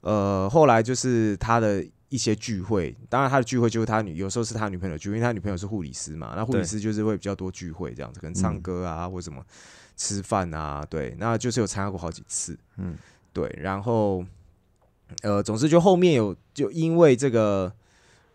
[0.00, 8.60] 呃后来就是他的一些聚会，当然他的聚会就是他女有时候是他女朋友的聚会，因为他女朋友是护理师嘛，那护理对师就是会比较多聚会这样子，可能唱嗯。
[8.60, 9.44] 歌啊、或什么
[9.96, 12.96] 吃饭啊，对，那就是有参加过好几次，嗯，
[13.32, 14.24] 对，然后
[15.22, 17.72] 呃，总之就后面有就因为这个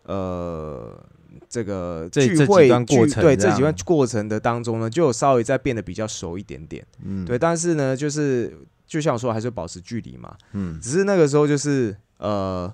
[0.04, 1.04] 呃
[1.48, 8.56] 这个聚会段过程对程这几段过程的当中呢，就有稍微再变得比较熟一点点，嗯，对，但是呢，就是
[8.86, 12.72] 就像我说，还是保持距离嘛，嗯，只是那个时候就是呃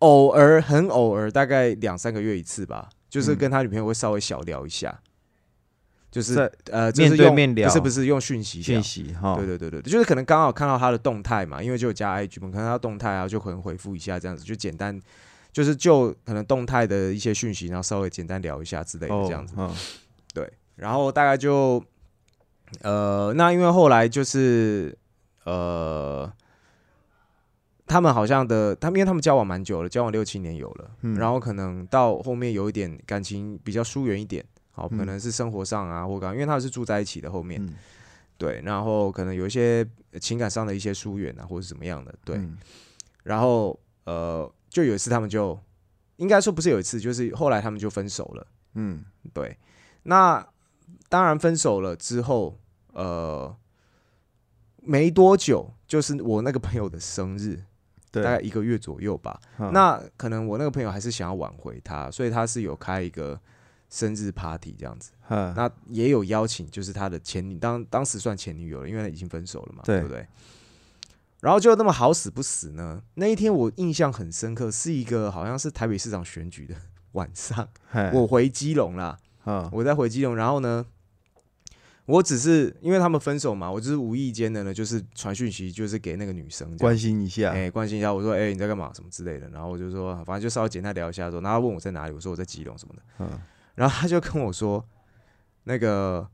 [0.00, 3.36] 偶尔很偶尔，大概两三个月一次吧，就是嗯。
[3.36, 5.00] 跟他女朋友会稍微小聊一下。
[6.10, 6.38] 就是
[6.70, 15.00] 呃，就是面对用面聊不是不是用讯息聊讯息哈，对对对对，就是可能刚好看到他的动态嘛，因为就有加 IG 嘛，看到他动态啊，就可能回复一下这样子，就简单，
[15.52, 19.54] 就是就可能动态的一些讯息，然后稍微简单聊一下之类的哦，这样子。
[19.58, 19.72] 嗯。
[20.34, 21.82] 对，然后大概就
[22.80, 24.96] 呃，那因为后来就是
[25.44, 26.32] 呃，
[27.86, 31.14] 他们好像的，他们因为他们交往蛮久了，交往六七年有了，嗯。
[31.16, 37.62] 然后可能到后面有一点感情比较疏远一点，好，可嗯能是生活上啊或干嘛，因为他们是住在一起的后面。
[37.62, 37.74] 嗯。
[38.38, 39.86] 对，然后可能有一些
[40.18, 42.56] 情感上的一些疏远啊，或者是怎么样的，对，嗯。
[43.22, 45.58] 然后呃，就有一次他们就
[46.16, 49.04] 应该说不是有一次，就是后来他们就分手了，嗯。
[49.34, 49.56] 对，
[50.04, 50.44] 那
[51.08, 52.58] 当然分手了之后，
[52.92, 53.54] 呃，
[54.76, 57.62] 没多久就是我那个朋友的生日，
[58.10, 59.70] 大概一个月左右吧，嗯。
[59.72, 63.38] 那可能我那个朋友还是想要挽回他，所以他是有开一个
[63.90, 65.12] 生日 party 这样子。
[65.28, 65.52] 嗯。
[65.54, 70.00] 那也有邀请，就是他的前女当当时算前女友了，因为他已经分手了嘛，对。
[70.00, 70.26] 对不对？
[71.42, 73.02] 然后就那么好死不死呢？
[73.14, 76.76] 那一天我印象很深刻，是一个好像是台北市长选举的
[77.12, 77.68] 晚上，
[78.12, 79.68] 我回基隆啦，嗯。
[79.72, 80.86] 我在回基隆，然后呢，
[82.04, 88.92] 我只是因为他们分手嘛，我就是无意间的呢，就是传讯息，就是给那个女生关心一下，哎、关心一下，我说哎、你在干嘛？
[88.94, 93.28] 什么之类的，然后我就说反正就稍微简单聊一下说，然后他问我在哪里，我说我在基隆什么的，嗯。
[93.74, 94.86] 然后他就跟我说，
[95.64, 96.28] 那个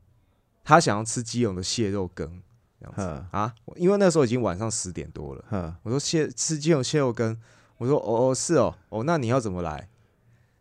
[0.62, 2.42] 他想要吃基隆的蟹肉羹
[2.80, 3.02] 这样子。
[3.02, 7.36] 嗯啊，因为那时候已经晚上十点多了，嗯我说蟹吃鸡肉蟹肉羹，
[7.78, 8.74] 我说哦哦是哦。
[8.88, 9.88] 哦，那你要怎么来？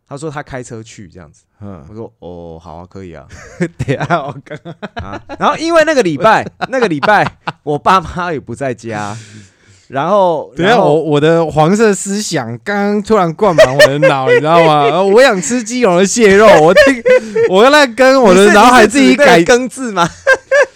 [0.08, 3.26] 他说他开车去这样子，嗯，我说哦好啊可以啊。
[3.76, 4.58] 等一下 我刚
[5.04, 9.14] 啊，然后因为那个礼拜 那个礼拜我爸妈也不在家，
[9.88, 14.84] 然后等一下，我我的黄色思想刚刚突然灌满我的脑，你知道吗？
[14.88, 17.02] 呃我想吃基隆的蟹肉，我听
[17.50, 20.08] 我在跟我的脑海自己改，更字吗？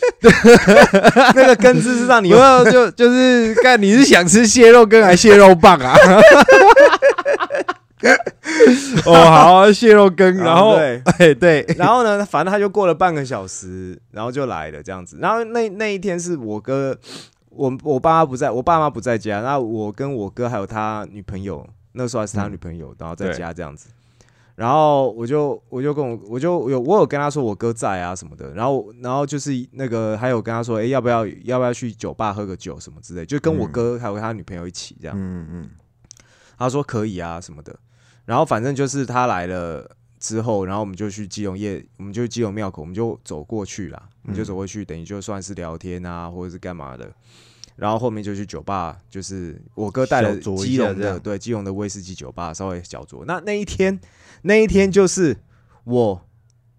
[1.34, 5.96] 那个根子是让你没有就就是看你是想吃蟹肉羹还是蟹肉棒啊？
[9.06, 15.16] 哦，好啊，蟹肉羹，然后对 哎对，然后呢，反正他就过了半个小时，然后就来了这样子。
[15.20, 16.96] 然后那那一天是我哥，
[17.50, 23.86] 我我爸妈不在，我爸妈不在家，那我跟我哥还有他女朋友，那时候还是他女朋友，然后在家这样子。
[24.54, 35.16] 然后我就我就跟我我就有我有跟他说我哥在啊什么的，然后然后就是那个还有跟他说，哎、要不要要不要去酒吧喝个酒什么之类，就跟我嗯哥还有他女朋友一起这样。
[35.18, 35.70] 嗯嗯
[36.58, 37.76] 他说可以啊什么的，
[38.24, 39.90] 然后反正就是他来了
[40.20, 47.10] 之后，然后我们就去基隆夜，我们就去基隆庙口，我们就走过去啦，我们就走过去，等于就算是聊天啊，或者是干嘛的。
[47.76, 53.24] 然后后面就去酒吧，就是我哥带了基隆的，对基隆的威士忌酒吧，稍微小酌。
[53.26, 54.00] 那那一天，
[54.42, 55.36] 那一天就是
[55.84, 56.28] 我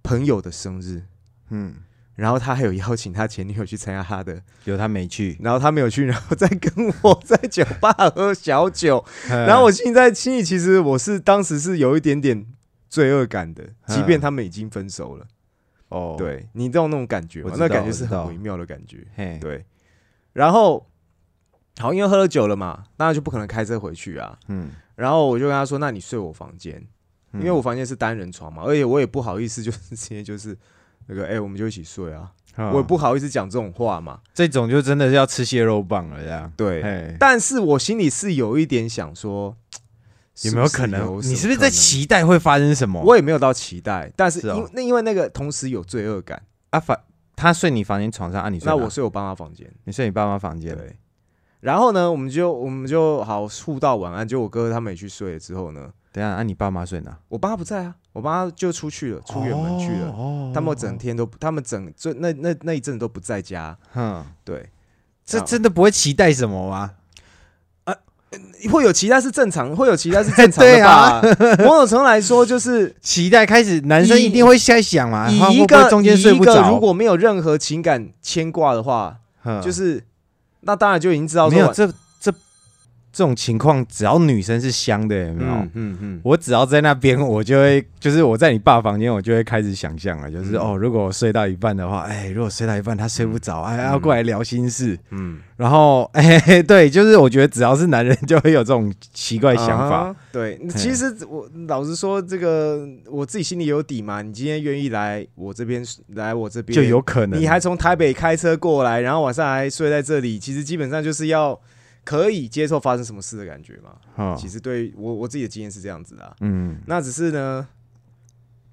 [0.02, 1.04] 朋友的生日，
[1.50, 1.76] 嗯，
[2.16, 12.46] 然后他还有邀请他前女友去参加他的，有他没去，然后他没有去，然后再跟我在酒吧喝小酒， 然然后我心里在心里，其实我是当时是有一点点
[12.90, 15.28] 罪恶感的，即便嗯他们已经分手了。
[15.90, 17.58] 哦，对你知道那种感觉吗我？
[17.58, 19.06] 那感觉是很微妙的感觉。
[19.16, 19.64] 嘿，对，
[20.34, 20.86] 然后
[21.80, 24.38] 好，因为喝了酒了嘛，当然就不可能开车回去啊。
[24.48, 26.74] 嗯，然后我就跟他说：“那你睡我房间，
[27.34, 30.58] 因为嗯我房间是单人床嘛，而且我也不好意思，就是直接就是
[31.08, 32.32] 那个，哎、我们就一起睡啊。
[32.56, 34.20] 嗯我也不好意思讲这种话嘛。
[34.32, 36.54] 这种就真的是要吃蟹肉棒了，这样。
[36.56, 39.58] 对，哎，但是我心里是有一点想说，
[40.44, 41.18] 有没有可能？
[41.18, 43.02] 你是不是在期待会发生什么？
[43.02, 46.96] 我也没有到期待，但是因那因为那个同时有罪恶感，啊，房
[47.36, 50.96] 他睡你房间床上，啊，你睡那我睡我爸妈房间，你睡你爸妈房间，对。
[51.62, 54.28] 然后呢，我们就我们就好互道晚安。
[54.28, 57.18] 就我哥他们也去睡了之后呢，等下，啊你爸妈睡哪？
[57.30, 60.12] 我爸不在啊，我爸就出去了，出远门去了。
[60.12, 63.78] 哦，他们整天都，他们整这那那那一阵都不在家。
[63.94, 64.70] 哼，对，
[65.24, 66.96] 这真的不会期待什么吗？
[68.70, 71.22] 会有期待是正常，会有期待是正常的吧？
[71.64, 75.30] 某种程度来说，就是期待开始，男生一定会在想嘛。
[75.30, 79.16] 以一个中间睡不着，如果没有任何情感牵挂的话，
[79.62, 80.04] 就是
[80.62, 81.90] 那当然就已经知道说这。
[83.14, 85.52] 这种情况，只要女生是香的，有没有？
[85.76, 100.16] 嗯嗯，我只要在那边，我就会， 就是我在你爸房间，我就会开始想象了，就是哦，如果我睡到一半的话，哎，如果睡到一半他睡不着，哎，要过来聊心事，嗯，然后， 哎，对，就是我觉得只要是男人，就会有这种奇怪想法。
[100.32, 104.24] 对，其实我老实说，这个我自己心里有底嘛。
[104.24, 105.86] 你今天愿意来我这边，
[106.16, 107.40] 来我这边就有可能。
[107.40, 111.60] 你还从台北开车过来，然后晚上还睡在这里，其实基本上就是要。
[112.04, 114.36] 可以接受发生什么事的感觉吗？
[114.36, 116.36] 其实对我我自己的经验是这样子的。
[116.42, 117.68] 嗯，那只是呢，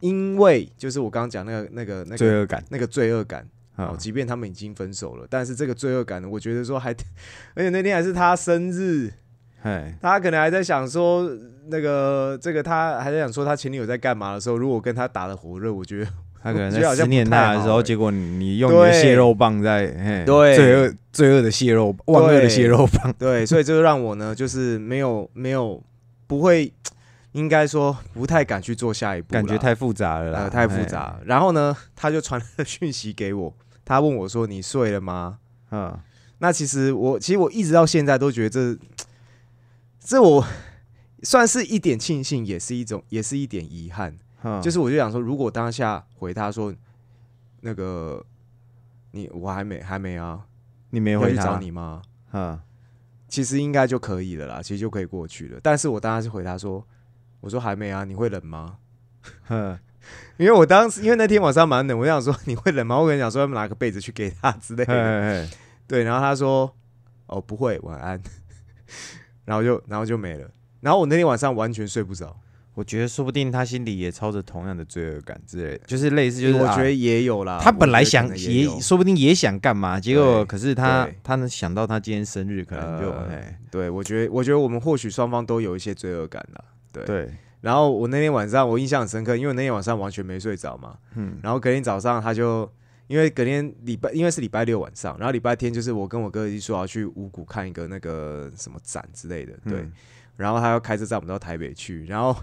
[0.00, 3.48] 因为就是我刚刚讲那个那个那个罪恶感，那个罪恶感。
[3.76, 6.90] 好，即便他们已经分手了，但是这个罪恶感，我觉得说还，
[7.54, 9.10] 而且那天还是他生日，
[10.02, 11.30] 他可能还在想说
[11.68, 16.10] 那个这个他还在想说他前女友在干嘛的时候，如果跟他打的火热，我觉得。
[16.42, 19.86] 他可能在思念他的时候，结果你用你的蟹肉棒在，
[20.24, 25.82] 对，罪恶罪恶的蟹肉，万恶的蟹肉棒，对，所以这就让我呢，就是没有没有
[26.26, 26.72] 不会，
[27.32, 31.20] 应该说不太敢去做下一步，感觉太复杂了，太复杂。
[31.26, 35.96] 然后呢，他就传了讯息给我，他问我说：“你睡了吗？”嗯，
[36.38, 38.78] 那其实我其实我一直到现在都觉得这
[40.02, 40.44] 这我
[41.22, 44.16] 算是一点庆幸，也是一种，也是一点遗憾。
[44.62, 46.74] 就是我就想说，如果当下回他说，
[47.60, 48.24] 那个
[49.10, 50.46] 你我还没还没啊，
[50.90, 52.02] 你没回去找你吗？
[52.32, 52.58] 嗯，
[53.28, 55.60] 其实应该就可以了啦，其实就可以过去了。
[55.62, 56.86] 但是我当时是回答说，
[57.40, 58.78] 我说还没啊，你会冷吗？
[59.46, 59.78] 哼，
[60.38, 62.98] 因为我当时因为那天晚上蛮冷，我想说你会冷吗？
[62.98, 65.48] 我跟你讲说，要拿个被子去给他之类的。
[65.86, 66.74] 对，然后他说
[67.26, 68.20] 哦不会，晚安。
[69.44, 70.48] 然后就然后就没了。
[70.80, 72.36] 然后我那天晚上完全睡不着。
[72.80, 77.60] 我觉得说不定他心里也操着同样的罪恶感之类的，就是类似，就是我觉得也有啦。
[77.62, 87.30] 他本来想也说不定也想干嘛，结果可是他他能想到他今天生日，可能就哎，对我觉得我觉得我们或许双方都有一些罪恶感的，对对。
[87.60, 91.38] 然后我那天晚上我印象很深刻，因为那天晚上完全没睡着嘛，嗯。
[91.42, 92.66] 然后隔天早上他就
[93.08, 99.86] 因为隔天礼拜因为是礼拜六晚上，然后礼拜天就是我跟我哥一说要去五谷看一个那个什么展之类的，对。
[100.38, 102.34] 然后他要开车载我们到台北去，然后。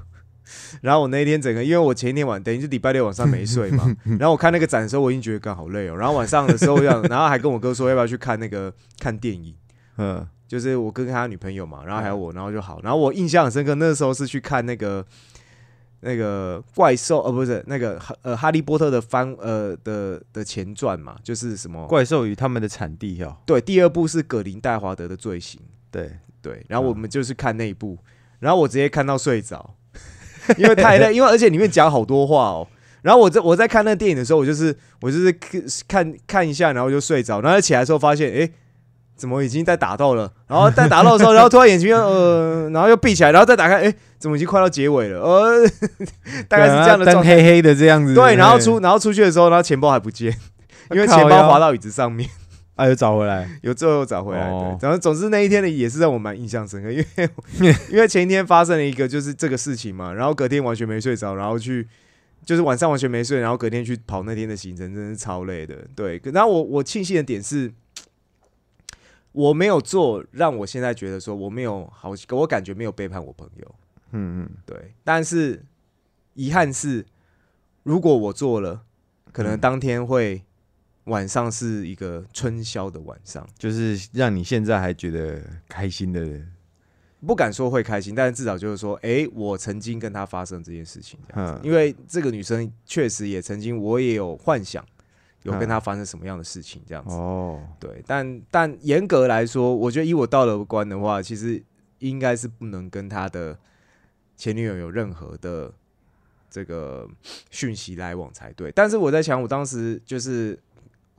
[0.82, 5.96] 然后我那天整个，因为我前一天晚等于是礼拜六晚上没睡嘛， 然后我看那个展的时候，我已经觉得刚好累哦。
[5.96, 9.54] 然后晚上的时候，要，然后还跟我哥说要不要去看那个看电影，
[9.98, 12.80] 嗯，就是我哥跟他女朋友嘛，然后还有我，然后就好。
[12.84, 15.06] 然后我印象很深刻，那时候是去看那个
[16.02, 23.36] 那个怪兽，呃，不是那个呃哈利波特的翻呃的的前传嘛，就是什么怪兽与他们的产地哦。
[23.46, 25.60] 对，第二部是葛林戴华德的罪行，
[25.92, 26.66] 对对。
[26.70, 27.98] 然后我们就是看那一部，
[28.40, 29.76] 然后我直接看到睡着。
[30.58, 32.68] 因为太累，因为而且里面讲好多话哦。
[33.02, 35.34] 然后我在我在看那个电影的时候，我就是我就是
[35.88, 37.42] 看看一下，然后就睡着。
[37.42, 38.50] 然后起来的时候发现，哎，
[39.16, 40.32] 怎么已经在打斗了？
[40.48, 45.22] 然后在打斗的时候， 然后突然眼睛又呃，然后又闭起来，然后再打开，哎，怎么已经快到结尾了？
[45.22, 45.68] 呃，
[46.50, 48.14] 大概是这样的状态，黑黑的这样子。
[48.14, 50.36] 对，然后出然后出去的时候，然后钱包还不见，
[50.92, 52.30] 因为钱包滑到椅子上面。
[52.78, 54.50] 啊，又找回来，有最后找回来。
[54.50, 57.30] 对，然后总之那一天呢，也是让我蛮印象深刻，因为
[57.92, 61.88] 因为前一天发生了一个就是这个事情嘛，然后隔天完全没睡着，然后去
[62.46, 65.76] 就是晚上完全没睡，然后隔天去跑那天的行程，真是超累的。
[65.96, 67.74] 对，然后我我庆幸的点是，
[69.32, 73.76] 我没有做让我现在觉得说我没有好，我感觉没有背叛我朋友。
[74.12, 74.94] 嗯嗯，对。
[75.04, 75.66] 但是
[76.36, 77.04] 遗憾是，
[77.82, 78.84] 如果我做了，
[79.32, 80.44] 可能当天会。
[81.08, 86.40] 晚上是一个春宵的晚上，就是让你现在还觉得开心的，
[87.26, 91.62] 不敢说会开心，但是至少就是说，哎，我曾经跟他发生这件事情，这样子。
[91.64, 94.86] 因为这个女生确实也曾经，我也有幻想，
[95.44, 97.16] 有跟她发生什么样的事情，这样子。
[97.16, 101.64] 哦，对，但但严格来说，我觉得以我道德观的话，其实
[102.00, 103.58] 应该是不能跟他的
[104.36, 105.74] 前女友有任何的
[106.50, 107.08] 这个
[107.50, 108.72] 讯息来往才对。
[108.74, 110.60] 但是我在想，我当时就是。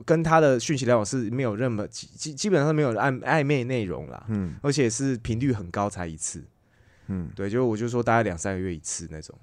[0.05, 6.43] 跟他的讯息来往是没有任何基基基本上没有暧暧昧内容啦，嗯，而且是频率很高才一次，
[7.07, 9.35] 嗯，对，就我就说大概两三个月一次那种。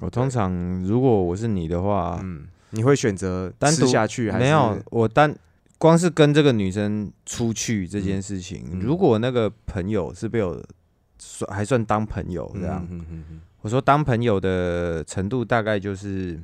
[0.00, 0.52] 我通常
[0.84, 4.44] 如果我是你的话，嗯，你会选择单独下去还是？
[4.44, 4.78] 没有？
[4.90, 5.34] 我单
[5.76, 10.64] 光是跟这个女生出去这件事情，如果那个朋友是被我
[11.18, 12.86] 算还算当朋友这样，
[13.60, 16.40] 我说当朋友的程度大概就是，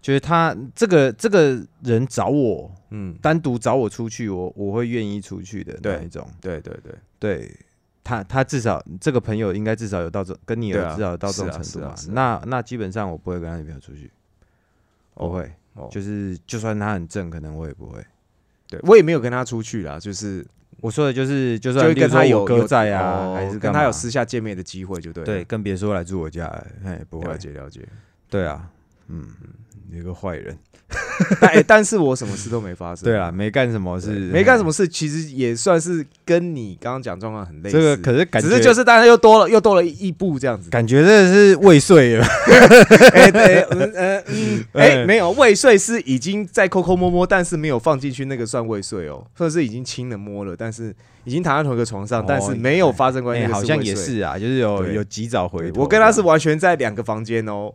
[0.00, 7.56] 就是他这个这个人找我，嗯，单独找我出去，我我会愿意出去的那一种，对对对对，
[8.02, 14.10] 他他至少这个朋友应该至少有到这跟你有至少到这种程度嘛，那那基本上我不会跟他女朋友出去，
[15.14, 15.50] 我会。
[15.92, 18.04] 就是，就算他很正，可能我也不会。
[18.66, 19.96] 对我也没有跟他出去啦。
[19.96, 20.44] 就是
[20.80, 25.22] 我说的，就是就算跟他有哥在啊，还是跟他有私下见面的机会，就对。
[25.22, 26.46] 对，更别说来住我家，
[26.84, 27.86] 哎，不会了解了解。
[28.28, 28.68] 对啊，
[29.06, 29.30] 嗯，
[29.92, 30.56] 一个坏人。
[31.40, 33.04] 但 但是我什么事都没发生。
[33.04, 37.76] 对啊，没干什么事，没干什么事，其实也算是跟你刚刚讲状况很类似。
[37.76, 42.24] 这个可是感觉，只是就是大家又多了又多了一步这样子，感觉这是未遂了。
[43.12, 55.70] 哎，对，嗯嗯， 哎，没有未遂是已经在抠抠摸摸，但是没有放进去，那个算未遂哦，或者是已经亲了摸了，但是已经躺在同一个床上，但是没有发生关系，好像也是啊，就是有有及早回。
[55.74, 57.74] 我跟他是完全在两个房间哦。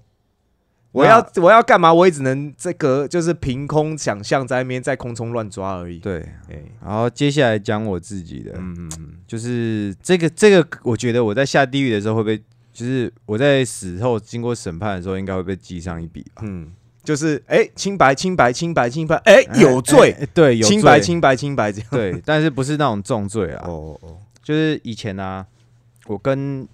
[0.94, 1.92] 我要我要干嘛？
[1.92, 5.98] 我也只能这个就是凭空想象在那边在空中乱抓而已。
[5.98, 6.20] 对，
[6.50, 12.38] 哎，然后接下来讲我自己的，嗯嗯嗯，就是这个这个，我觉得我在下地狱的时候会被，
[12.72, 16.44] 就是我在死后经过审判的时候，应该会被记上一笔吧。
[16.46, 16.72] 嗯，
[17.04, 21.90] 就是哎，清白清白清白清白，哎，有罪，对，有清白清白清白这样。
[21.90, 23.66] 对，但是不是那种重罪啊？
[23.66, 25.44] 哦哦，就是以前啊，
[26.06, 26.68] 我跟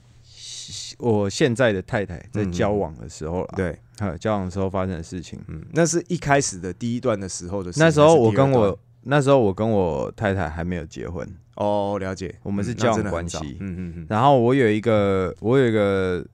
[0.98, 3.80] 我现在的太太在交往的时候了，对。
[4.18, 7.80] 交往的时候发生的事情，嗯，那是一开始的第一段的时候的事。
[7.80, 14.08] 那时候我跟我那时候我跟我太太还没有结婚哦，了解，我们是交往关系，嗯嗯嗯。
[14.10, 16.26] 然后我有一个我有一个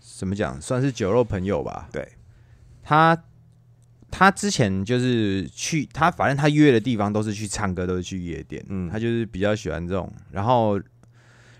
[0.00, 1.88] 怎么讲，算是酒肉朋友吧。
[1.92, 2.06] 对，
[2.82, 3.16] 他
[4.10, 8.64] 他之前就是去他反正他约的地方都是去唱歌，都是去夜店。
[8.68, 10.80] 嗯，他就是比较喜欢这种，然后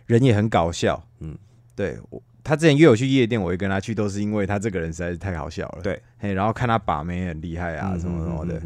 [0.07, 1.03] 人也很搞笑。
[1.20, 1.36] 嗯，
[1.74, 2.22] 对我。
[2.43, 5.82] 他之前约我去夜店，我会跟他去，都是因为他这个人实在是太好笑了。
[5.82, 8.61] 对，嘿，然后看他把妹很厉害啊，什么什么的。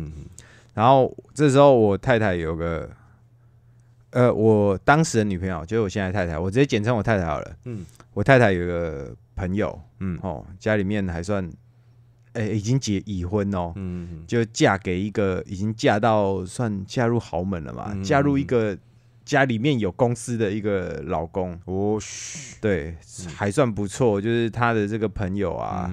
[0.72, 2.88] 然后这时候我太太有个，
[4.10, 7.56] 呃，我当时的女朋友就是我现在太太，我直接简称我太太好了。
[7.64, 11.48] 嗯，我太太有个朋友，嗯，哦，家里面还算，
[12.32, 18.76] 哎，已经结已婚哦，嗯，就嫁给一个已经嫁到算嫁入豪门了嘛，嫁入一个。
[19.24, 21.98] 家里面有公司的一个老公哦，
[22.60, 22.96] 对，
[23.34, 24.20] 还算不错。
[24.20, 25.90] 就是他的这个朋友啊，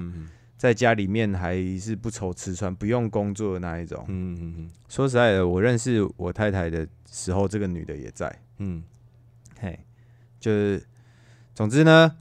[0.58, 4.04] 在家里面还是不愁吃穿，不用工作的那一种。
[4.08, 4.70] 嗯嗯嗯。
[4.88, 8.30] 说实在的，我认识我太太的时候，这个女的也在。
[8.58, 8.82] 嗯，
[9.58, 9.78] 嘿，
[10.38, 10.86] 就是
[11.54, 12.14] 总之呢，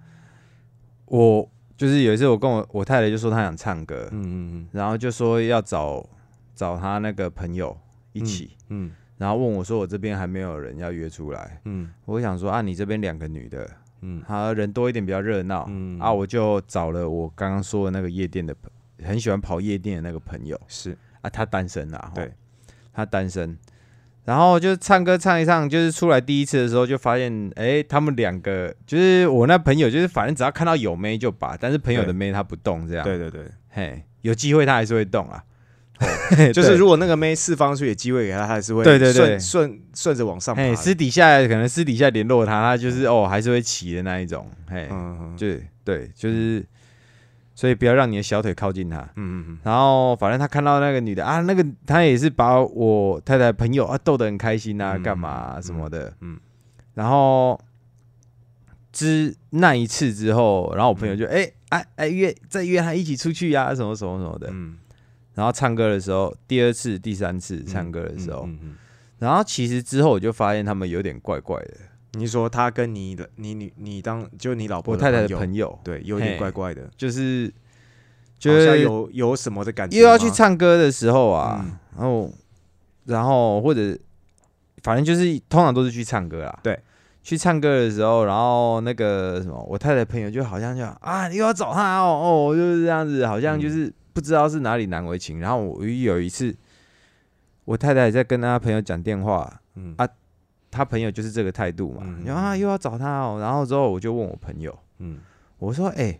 [1.05, 6.09] 我就是有一次我跟我我太太就说她想唱歌，嗯嗯嗯，然后就说要找
[6.55, 7.77] 找她那个朋友
[8.13, 8.91] 一起，嗯。
[9.21, 13.69] 然后问我说：“我这边还没有人要约出来。”嗯，我想说啊，你这边两个女的，
[14.01, 15.99] 嗯，好人多一点比较热闹，嗯。
[15.99, 20.97] 啊，我就找了我刚刚说的那个夜店的朋，很喜欢跑夜店的那个朋友，是。
[21.21, 22.33] 啊，他单身啊，对，
[22.91, 23.55] 他单身，
[24.25, 35.43] 然后就唱歌唱一唱，就是出来第一次的时候就发现，哎，他们两个就是我那朋友，就是反正只要看到有妹就把，但是朋友的妹他不动这样，对对对，嘿，有机会他还是会动啊。
[36.53, 40.75] 就是如果那个妹释放出去机会给他，他还是会对对对顺顺着往上爬。
[40.75, 44.49] 私底下可能私底下联络他，他就是哦还是会骑的那一种。
[44.69, 44.89] 嘿，
[45.37, 45.47] 就
[45.83, 46.65] 对，就是
[47.53, 48.97] 所以不要让你的小腿靠近他。
[49.15, 49.59] 嗯嗯嗯。
[49.63, 56.13] 然后反正他看到那个女的啊，那个他也是把我太太朋友啊逗得很开心啊，干嘛什么的。
[56.21, 56.39] 嗯。
[56.93, 57.59] 然后
[58.91, 64.47] 之那一次之后，然后我朋友就哎哎哎约再约他一起出去呀，什么什么什么的。
[64.51, 64.77] 嗯。
[65.41, 68.47] 然后唱歌的时候，第二次、第三次唱歌的时候，
[69.17, 71.73] 然后其实之后我就发现他们有点怪怪的。
[72.11, 77.51] 你说他跟你的你女你当就你老婆太太的朋友，对，有点怪怪的，就是
[78.37, 79.97] 就是有有什么的感觉。
[79.97, 81.65] 又要去唱歌的时候啊，
[81.97, 82.31] 然后
[83.05, 83.97] 然后或者
[84.83, 86.59] 反正就是通常都是去唱歌啦。
[86.61, 86.79] 对，
[87.23, 93.91] 去唱歌的时候，然后那个什么，我太太朋友就好像就啊，又要找他哦哦，就是这样子，好像就是。
[94.13, 96.55] 不知道是哪里难为情，然后我有一次，
[97.65, 99.93] 我太太在跟她朋友讲电话，嗯。
[99.97, 100.07] 啊，
[100.69, 105.19] 她朋友就是这个态度嘛，然后啊又要找他哦，然后之后我就问我朋友，嗯，
[105.59, 106.17] 我说哎，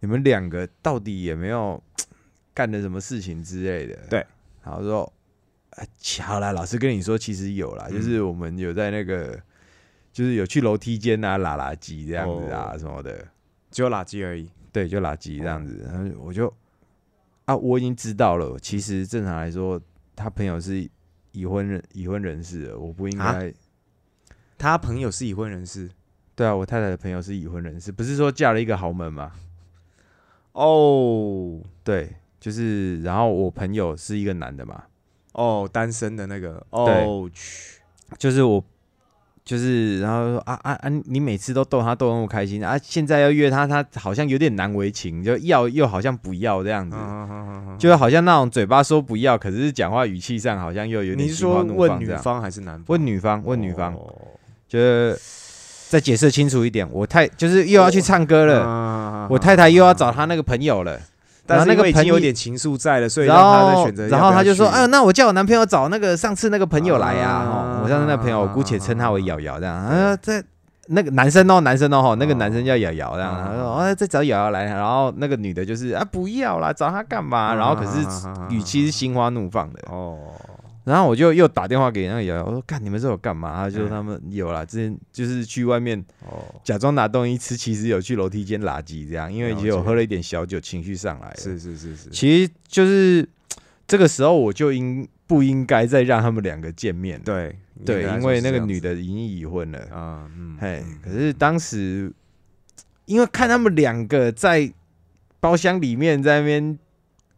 [0.00, 1.82] 你们两个到底有没有
[2.52, 3.96] 干了什么事情之类的？
[4.10, 4.26] 对，
[4.62, 5.10] 然后说，
[5.70, 5.88] 哎，
[6.22, 9.40] 好啦，老师跟你说，其实有啦，就是我们有在那个，
[10.12, 13.26] 就是有去楼梯间啊拉垃圾这样子啊什么的，
[13.70, 16.52] 只有垃圾而已，对，就垃圾这样子，然后我就。
[17.46, 18.58] 啊，我已经知道了。
[18.58, 19.80] 其实正常来说，
[20.14, 20.88] 他朋友是
[21.32, 23.52] 已婚人已婚人士了，我不应该。
[24.58, 25.90] 他朋友是已婚人士，
[26.34, 29.32] 对啊，我太太的朋友是已婚人士，不是说嫁了一个豪门吗？
[30.52, 34.84] 哦，对，就是，然后我朋友是一个男的嘛，
[35.32, 37.80] 哦，单身的那个，哦，去，
[38.18, 38.64] 就是我，
[39.46, 52.12] 就是，然后说啊啊啊，你每次都逗他逗那么开心啊，现在要约他，他好像有点难为情，就要又好像不要这样子，嗯就好像那种嘴巴说不要，可是讲话语气上好像又有点你是说问女。
[52.16, 52.84] 方还是男方？
[52.88, 54.12] 问女方，问女方，哦
[54.68, 55.16] 就是
[55.88, 61.00] 再解释清楚一点，我太就是又要去唱歌了，了我太太又要找她那个朋友了。
[61.46, 64.08] 但是那个朋友有点情愫在了，所以他在后选择。
[64.08, 69.74] 然后他就说：“哎、那我叫我男朋友找那个上次那个朋友来呀、啊哦，我上次那个朋友，我姑且称他为瑶瑶这样。
[69.74, 70.42] 啊，在
[70.88, 73.34] 那个男生哦，男生哦，吼那个男生叫瑶瑶这样。
[73.44, 74.64] 他说：哦，再找瑶瑶来。
[74.64, 77.54] 然后那个女的就是啊，不要啦，找他干嘛？
[77.54, 78.06] 然后可是
[78.50, 79.80] 语气是心花怒放的。
[79.90, 80.16] 哦，
[80.86, 83.56] 然后我就又打电话给那个瑶瑶，我说：看你们这有干嘛？
[83.56, 91.36] 他就说嗯他们有啦，之前就是去外面哦，假装拿东西吃，其实有去楼梯间垃圾这样，因为了解有喝了一点小酒，情绪上来了。
[91.36, 93.28] 是是是是，其实就是
[93.88, 97.20] 这个时候，我就应不应该再让他们两个见面？
[97.20, 99.80] 对对，因为那个女的的已经已婚了。
[99.90, 102.12] 啊，嗯，嘿，嗯可是当时
[103.06, 104.72] 因为看他们两个在
[105.40, 106.78] 包厢里面在那边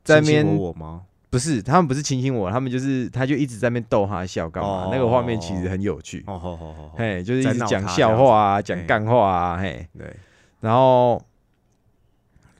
[0.05, 1.03] 在那边我我吗？
[1.31, 4.68] 不是他们不是亲亲我，他们就是他就一直在那边逗他笑干嘛？
[4.68, 6.24] 哦那个画面其实很有趣。
[6.26, 10.16] 哦，好好好好，嘿，就是一直讲笑话啊，讲干话啊，嘿，对，
[10.61, 11.22] 然后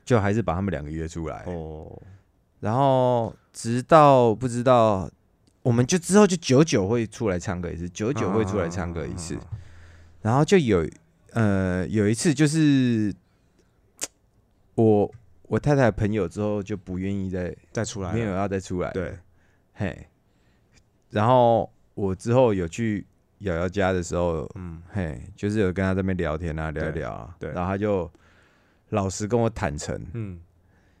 [0.05, 1.43] 就还是把他们两个约出来。
[1.47, 1.91] 哦，
[2.59, 5.09] 然后直到不知道，
[5.63, 9.35] 我们就之后就久久会出来唱歌一次，久久会出来唱歌一次。
[9.35, 9.41] 啊
[10.21, 10.85] 然后就有
[11.31, 13.15] 呃有一次就是
[14.75, 15.09] 我
[15.49, 19.17] 我太太朋友之后就不愿意再再出来了，没有要再出来，，对，
[19.73, 20.07] 嘿。
[21.09, 23.03] 然后我之后有去
[23.39, 27.51] 瑶瑶家的时候，嗯，嘿，就是有跟他在那边聊天啊，聊一聊啊，对。
[27.51, 28.09] 然后他就
[28.89, 30.39] 老实跟我坦诚，嗯，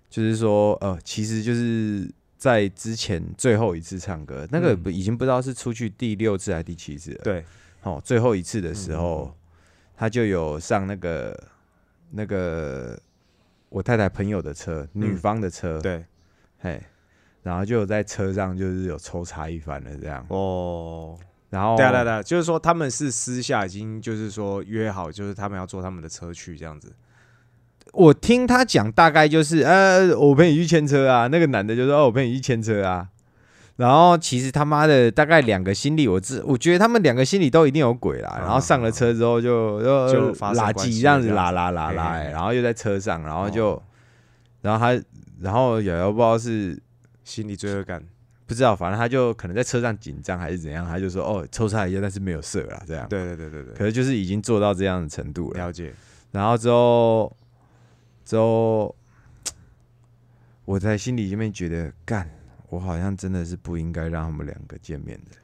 [0.09, 7.45] 就是说，呃，其实就是在之前最后一次唱歌，那个已经不知道是出去第六次还是第七次了。，对，
[7.83, 9.31] 哦，最后一次的时候，
[9.95, 11.39] 他就有上那个
[12.09, 12.99] 那个
[13.69, 16.03] 我太太朋友的车，女嗯方的车，，对，
[16.59, 16.81] 嘿，
[17.43, 21.17] 然后就有在车上就是有抽查一番了这样，哦，
[21.49, 26.91] 然后对啊对啊对啊，就是说他们是私下已经就是说约好，就是他们要坐他们的车去这样子，
[27.93, 31.27] 我听他讲，大概就是，呃，我陪你去牵车啊。
[31.27, 33.09] 那个男的就说，哦，我陪你去牵车啊。
[33.79, 38.35] 然后其实他妈的，大概两个心里，我自，我觉得他们两个心里都一定有鬼啦。
[38.39, 43.83] 嗯然后上了车之后就就就发生拉鸡这样子拉拉拉拉、然后又在车上，然后就，哦
[44.61, 45.01] 然后他，
[45.39, 46.77] 然后瑶瑶不知道是
[47.23, 48.03] 心理罪恶感，
[48.45, 53.07] 不知道，反正他就可能在车上紧张还是怎样，他就说，哦，抽插一下，但是没有射啦，这样。
[53.07, 55.57] 对对对对对，可是就是已经做到这样的程度了。
[55.67, 55.93] 了解，
[56.33, 57.33] 然后之后，
[58.25, 58.93] 之后，
[60.65, 62.29] 我在心里里面觉得，干，
[62.69, 65.37] 我好像真的是不应该让他们两个见面的。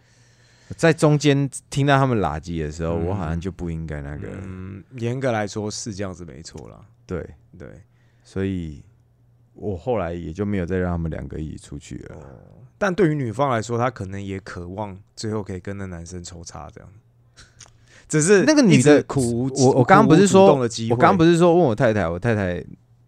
[0.75, 7.23] 在中间听到他们垃圾的时候，嗯我好像就不应该那个，嗯，严格来说是这样子没错啦，对，
[7.57, 7.69] 对，
[8.23, 8.83] 所以
[9.53, 12.17] 我后来也就没有再让他们两个一起出去了。
[12.77, 16.89] 但对于女方来说，她可能也渴望最后可以跟那男生抽插这样。
[18.07, 20.55] 只是那个女的苦无，我我刚刚不是说
[20.89, 22.63] 我刚刚不是说问我太太，我太太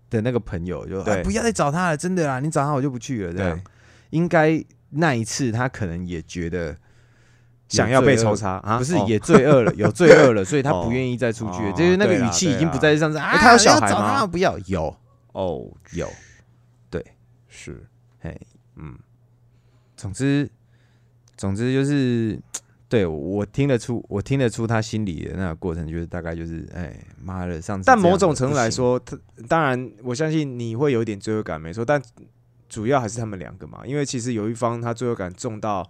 [0.09, 3.33] 的那个朋友就对哎不要再找他了，真的啦，你找他我就不去了。
[3.33, 3.63] 这样对
[4.11, 6.77] 应该那一次他可能也觉得
[7.67, 8.51] 想要被抽查。
[8.57, 8.75] 啊？
[8.75, 11.59] 哦不是也罪恶了， 有罪恶了，所以他不愿意再出去。
[11.63, 14.19] 哦就是那个语气已经不对啦再是上次啊，哎他有小孩吗？
[14.19, 14.95] 他不要，有。
[15.33, 16.09] 哦，有。
[16.89, 17.05] 对，
[17.47, 17.85] 是，
[18.19, 18.39] 嘿，
[18.75, 18.97] 嗯，
[19.95, 20.49] 总之，
[21.35, 22.39] 总之就是，
[22.87, 32.01] 对我听得出，我听得出他心里的那个过程，就是大概就是，哎，妈的，上次但某种程度来说，他当然我相信你会有一点罪恶感，没错，但
[32.69, 35.89] 主要还是他们两个嘛，因为其实有一方他罪恶感重到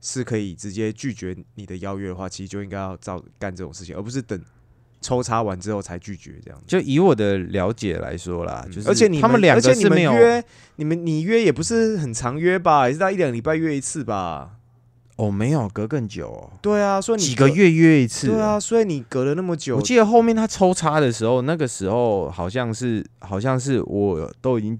[0.00, 4.40] 是可以直接拒绝你的邀约的话，其实就应该要照干这种事情，而不是等
[5.00, 6.64] 抽查完之后才拒绝这样子。
[6.66, 10.44] 就以我的了解来说啦，就是而且你他们两而且你们个是没有，约，
[10.76, 14.52] 你们你约也不是很常约吧，也是到一两礼拜约一次吧？
[15.16, 17.26] 哦，没有隔更久哦，对啊，所以你。
[17.26, 24.78] 几个月约一次，对啊，，所以你隔了那么久我，记得后面他抽插的时候，那个时候好像是好像是我都已经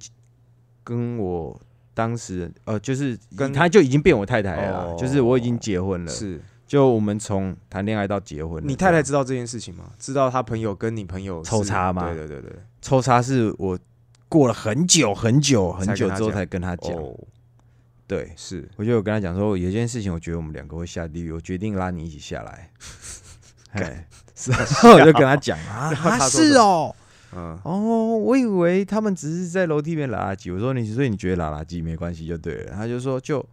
[0.88, 1.60] 跟我
[1.92, 6.40] 当时呃，就是跟他就已经变我太太了啦，哦就是我已经结婚了，是。
[6.66, 8.66] 就我们从谈恋爱到结婚了。
[8.66, 9.84] 你太太知道这件事情吗？
[9.98, 12.12] 知道他朋友跟你朋友是抽插吗？
[12.12, 13.78] 对对对对，抽插是我
[14.28, 17.18] 过了很久很久很久之后才跟他讲，哦，
[18.06, 22.70] 对，是，我就有跟他讲说，有一件事情，我觉得我们两个会下地狱，我决定拉你一起下来。
[23.72, 24.58] 哎，是啊，
[24.92, 26.94] 我就跟他讲啊， 他说是哦，
[27.36, 30.52] 嗯，哦，我以为他们只是在楼梯边拉垃圾。
[30.52, 32.72] 我说你，所以你觉得拉垃圾没关系就对了。
[32.72, 33.44] 他就说就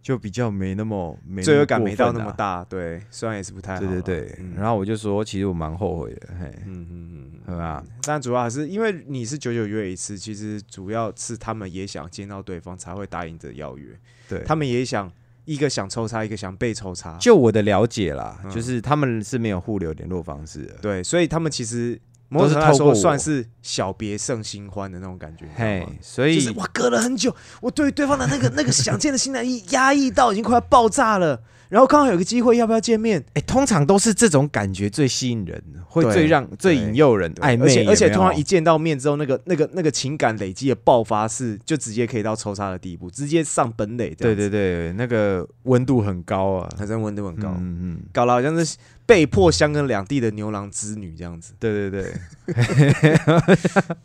[0.00, 2.12] 就比较没那么没罪恶感没到。
[2.12, 7.84] 那么大，对，虽然也是不太好，对对对，嗯然后我就说，其实我蛮后悔的，嘿，嗯嗯嗯嗯，对吧？
[8.02, 13.98] 但主要还是因为你是九九约一次，其实主要是他们也想见到对方才会答应的邀约，
[14.28, 15.10] 对，他们也想
[15.44, 20.74] 一个想抽查，一个想被抽查，就我的了解啦，嗯就是他们是没有互留联络方式的。
[20.80, 22.94] 对，所以他们其实某都是种来透过我。
[22.94, 33.24] 说算是小别胜新欢的那种感觉，嘿？，所以就是我隔了很久，我对对方的那个 那个想见的心难抑压抑到已经快要爆炸了，然后刚好有个机会，要不要见面？
[33.34, 48.76] 哎，通常都是这种感觉最吸引人，会对最让最引诱人，暧昧而且通常一见到面之后，那个那个那个情感累积的爆发是就直接可以到抽杀的地步，直接上本垒这对对对，那个温度很高啊，反正温度很高，嗯嗯，搞得好像是
[49.06, 51.54] 被迫相跟两地的牛郎织女这样子。
[51.58, 52.12] 对对对，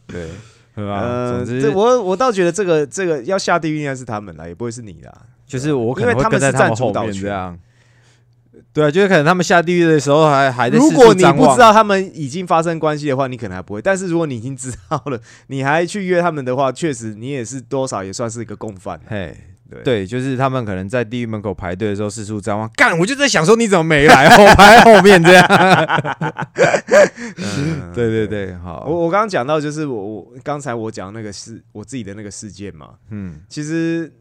[0.08, 0.30] 对，
[0.76, 1.02] 对吧？
[1.02, 5.12] 呃，我我倒觉得这个这个要下地狱应该是他们啦，也不会是你啦。
[5.45, 7.60] 就是我可能会因为他们是跟在他们后占主导权面这样。
[8.74, 13.82] 对啊，就是可能他们下地狱的时候还还在如果你不知道他们已经发生关系的话，你可能还不会。
[13.82, 19.04] 但是如果你已经知道了，你还去约他们的话，确实你也是多少也算是一个共犯啊。
[19.10, 19.38] 嘿，
[19.72, 19.84] 对。
[19.84, 25.45] 对，就是他们可能在地狱门口排队的时候四处张望， 干，我就在想说你怎么没来， 我排在后面这样。
[27.38, 34.11] 嗯对对对，好，我我刚刚讲到就是我我刚才我讲那个事我自己的那个事件嘛，嗯，其实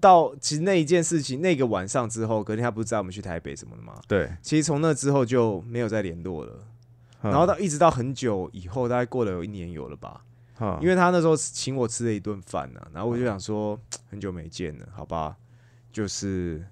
[0.00, 3.94] 到其实那一件事情那个晚上之后，隔天他不是载我们去台北什么的吗？
[4.08, 6.52] 对，其实从那之后就没有再联络了，
[7.22, 10.22] 然然后到一直到很久以后，大概过了有一年有了吧，
[10.80, 13.78] 因为为他那时候请我吃了一顿饭呢，然后我就想说
[14.10, 15.36] 很久没见了，好吧，
[15.92, 16.64] 就是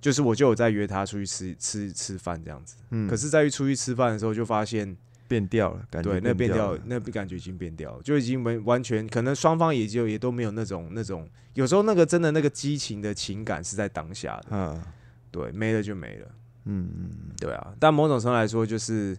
[0.00, 3.08] 就是我就有在约他出去吃吃吃饭这样子，嗯。
[3.08, 14.82] 可是在于出去吃饭的时候就发现，变掉了，感觉对，那变掉那感觉已经变掉了，就已经没完全可能双方也就也都没有那种那种，有时候那个真的那个激情的情感是在当下的，嗯。
[15.30, 16.28] 对，没了就没了。
[16.66, 19.18] 嗯嗯，对啊，但某种程度来说，就是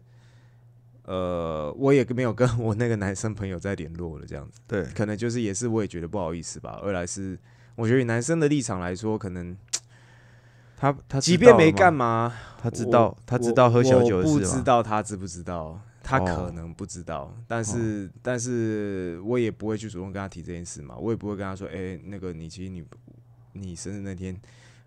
[1.06, 6.80] 呃，我也没有跟我那个男生朋友再联络了，这样子，对，可能就是也是我也觉得不好意思吧。
[6.82, 7.38] 二来是
[7.76, 9.56] 我觉得以男生的立场来说，可能
[10.76, 14.58] 他他即便没干嘛，他知道他知道喝小酒我不的事吗？
[14.58, 22.84] 知道他知不知道，他哦可能不知道，但是、但是我也不会去主动跟他提这件事嘛，我也不会跟他说，哎、那个你其实你
[23.54, 24.36] 你生日那天，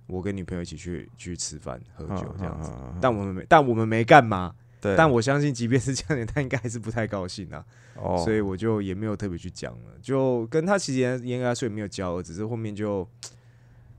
[0.09, 2.71] 我跟女朋友一起去去吃饭喝酒这样子。
[2.71, 4.53] 子但我们没，但我们没干嘛。
[4.79, 7.65] 嗯对，但我相信，即便是这样，他应该还是不太高兴啊，
[7.97, 13.07] 哦，所以我就也没有特别去讲了，就跟他其实严严格来说也没有交恶，只是后面就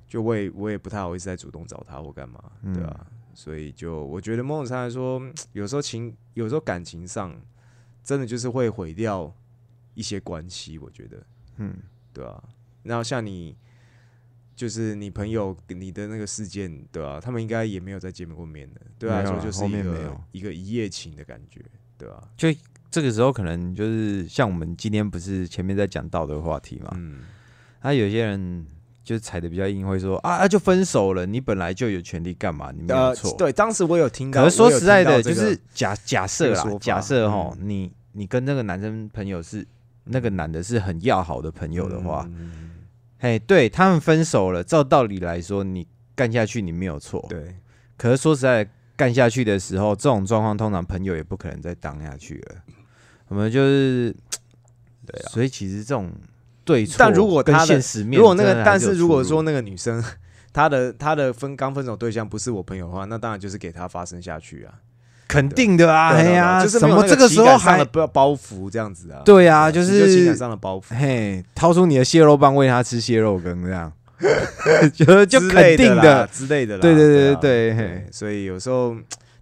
[0.07, 2.73] 就我也我也不太好意思再主动找他或干嘛，嗯。
[2.73, 5.21] 对啊，所以就我觉得某种程度来说，
[5.53, 7.33] 有时候情有时候感情上
[8.03, 9.33] 真的就是会毁掉
[9.93, 11.23] 一些关系，我觉得，
[11.57, 11.75] 嗯，
[12.13, 12.43] 对啊，
[12.83, 13.55] 然后像你。
[14.59, 21.61] 就是你朋友你的那个事件，对啊，他们应该也没有再见过面的，对啊后说就是一个面没有一个一夜情的感觉，
[21.97, 22.49] 对啊，就
[22.91, 27.21] 这个时候可能就是像我们今天不是前面在讲道德话题嘛，嗯，
[27.81, 28.65] 他有些人
[29.01, 33.33] 就是踩的比较硬，会说啊啊就分手了，你本来就有权利干嘛，你没有呃，错。
[33.37, 39.65] 对，当时我有听到，可是说实在的，就是假假设这个说法，啦假设哈，嗯你你跟那个男生朋友是
[40.03, 42.68] 那个男的是很要好的朋友的话，嗯
[43.19, 47.25] 嘿，对他们分手了，照道理来说，你干下去你没有错。
[47.29, 47.55] 对，
[47.97, 52.55] 可是说实在，干下去的时候，这种状况通常朋友也不可能再当下去了。
[53.27, 54.15] 我们就是，
[55.05, 56.11] 对啊所以其实这种
[56.63, 60.03] 对错，但如果他的现实面，如果那个，但是是如果说那个女生
[60.51, 64.73] 她的她的分刚分手对象不是我朋友的话，那当然就是给她发生下去啊，
[65.29, 70.83] 肯定的啊，哎呀，就是么这个时候还感上的包包袱这样子啊，对啊，就是情感上的包袱。
[70.89, 73.93] 嘿，掏出你的蟹肉棒喂他吃蟹肉羹这样，
[74.91, 78.95] 就就肯定的，之类的啦，对对对对啊对嘿，所以有时候，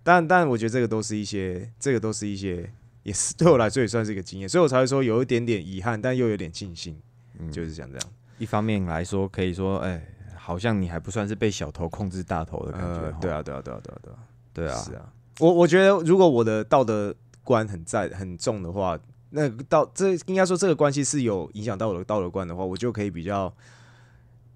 [0.04, 2.70] 但但我觉得这个都是一些，这个都是一些，
[3.04, 6.98] 也是 对我来说也算是一个经验，所以我才会说有一点点遗憾，但又有点庆幸，
[7.40, 7.50] 嗯。
[7.50, 8.08] 就是想这样。
[8.38, 10.00] 一方面来说，可以说，哎，
[10.36, 14.18] 好像你还不算是被小头控制大头的感觉呃，，对啊，啊，对啊，对啊，对啊，对啊，
[14.54, 15.02] 对啊，是啊。
[15.40, 23.54] 我我觉得如果我的道德观很在很重的话，那个道这应该说这个关系是有影响到我的道德观的话，我就可以比较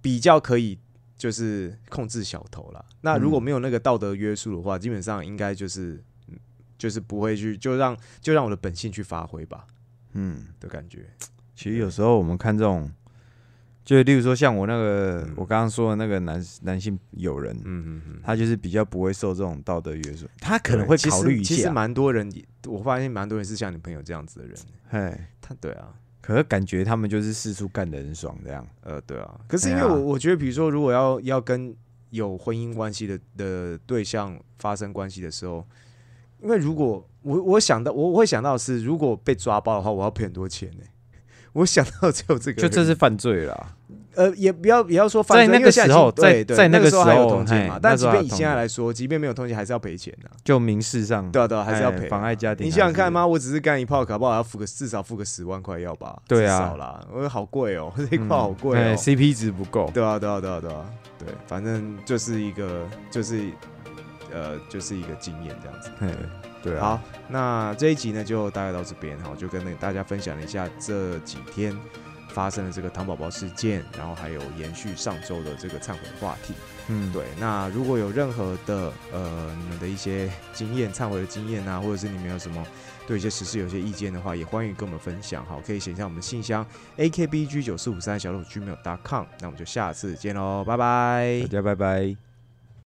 [0.01, 0.79] 比较可以
[1.17, 2.83] 就是控制小头了。
[3.01, 6.37] 那如果嗯没有那个道德约束的话，基本上应该就是嗯
[6.77, 9.67] 就是不会去就让就让我的本性去发挥吧
[10.13, 11.05] 嗯，的感觉。
[11.55, 12.91] 其实有时候我们看这种
[13.83, 21.55] 就例如说像我那个我刚刚说的那个男男性友人，嗯嗯嗯，他就是比较不会受这种道德约束，他可能会考虑一下。
[21.55, 22.31] 其实蛮多人，
[22.67, 24.55] 我发现蛮多人是像你朋友这样子的人。
[24.87, 28.65] 嘿，他对啊，可是感觉他们就是四处干的很爽这样。
[28.81, 29.39] 呃，对啊。
[29.47, 31.75] 可是因为我我觉得，比如说，如果要要跟
[32.11, 35.65] 有婚姻关系的的对象发生关系的时候，
[36.43, 40.83] 因为如果我我想到我我会想到是，如果被抓包的话，我要赔很多钱呢。
[41.53, 43.67] 我想到只有这个，就这是犯罪了。
[44.13, 47.79] 呃，也不要也要说在那个时候，在在那个时候还有通缉嘛。
[47.81, 50.29] 但即便以现在来说，即便没有通缉，还是要赔钱的。
[50.43, 52.09] 就民事上，对啊对啊，还是要赔。
[52.09, 53.25] 妨碍家庭，你想想看吗？
[53.25, 56.21] 我只是干一炮，搞不好要付个至少付个十万块要吧？
[56.27, 59.89] 对啊，少啦，我好贵哦，这一炮好贵哦，CP 值不够。
[59.93, 60.85] 对啊对啊对啊对啊，
[61.17, 63.49] 对，反正就是一个就是
[64.33, 65.89] 呃就是一个经验这样子。
[65.97, 66.09] 对，
[66.79, 71.77] 好，那这一集呢就大概到这边哈，就跟大家分享了一下这几天。
[72.33, 76.53] 发生的这个糖宝宝事件，然后还有延续上周的这个忏悔话题。
[76.87, 77.25] 嗯，对。
[77.37, 82.65] 那如果有任何的呃你们的一些经验、忏悔的经验啊，或者是你们有什么
[83.05, 85.45] 对一些实事有些意见的话，也欢迎跟我们分享。
[85.45, 89.25] 好，可以写下我们的信箱 a k b g 九四五三小鹿 gmail.com。
[89.41, 92.30] 那我们就下次见喽，拜拜，大家拜拜。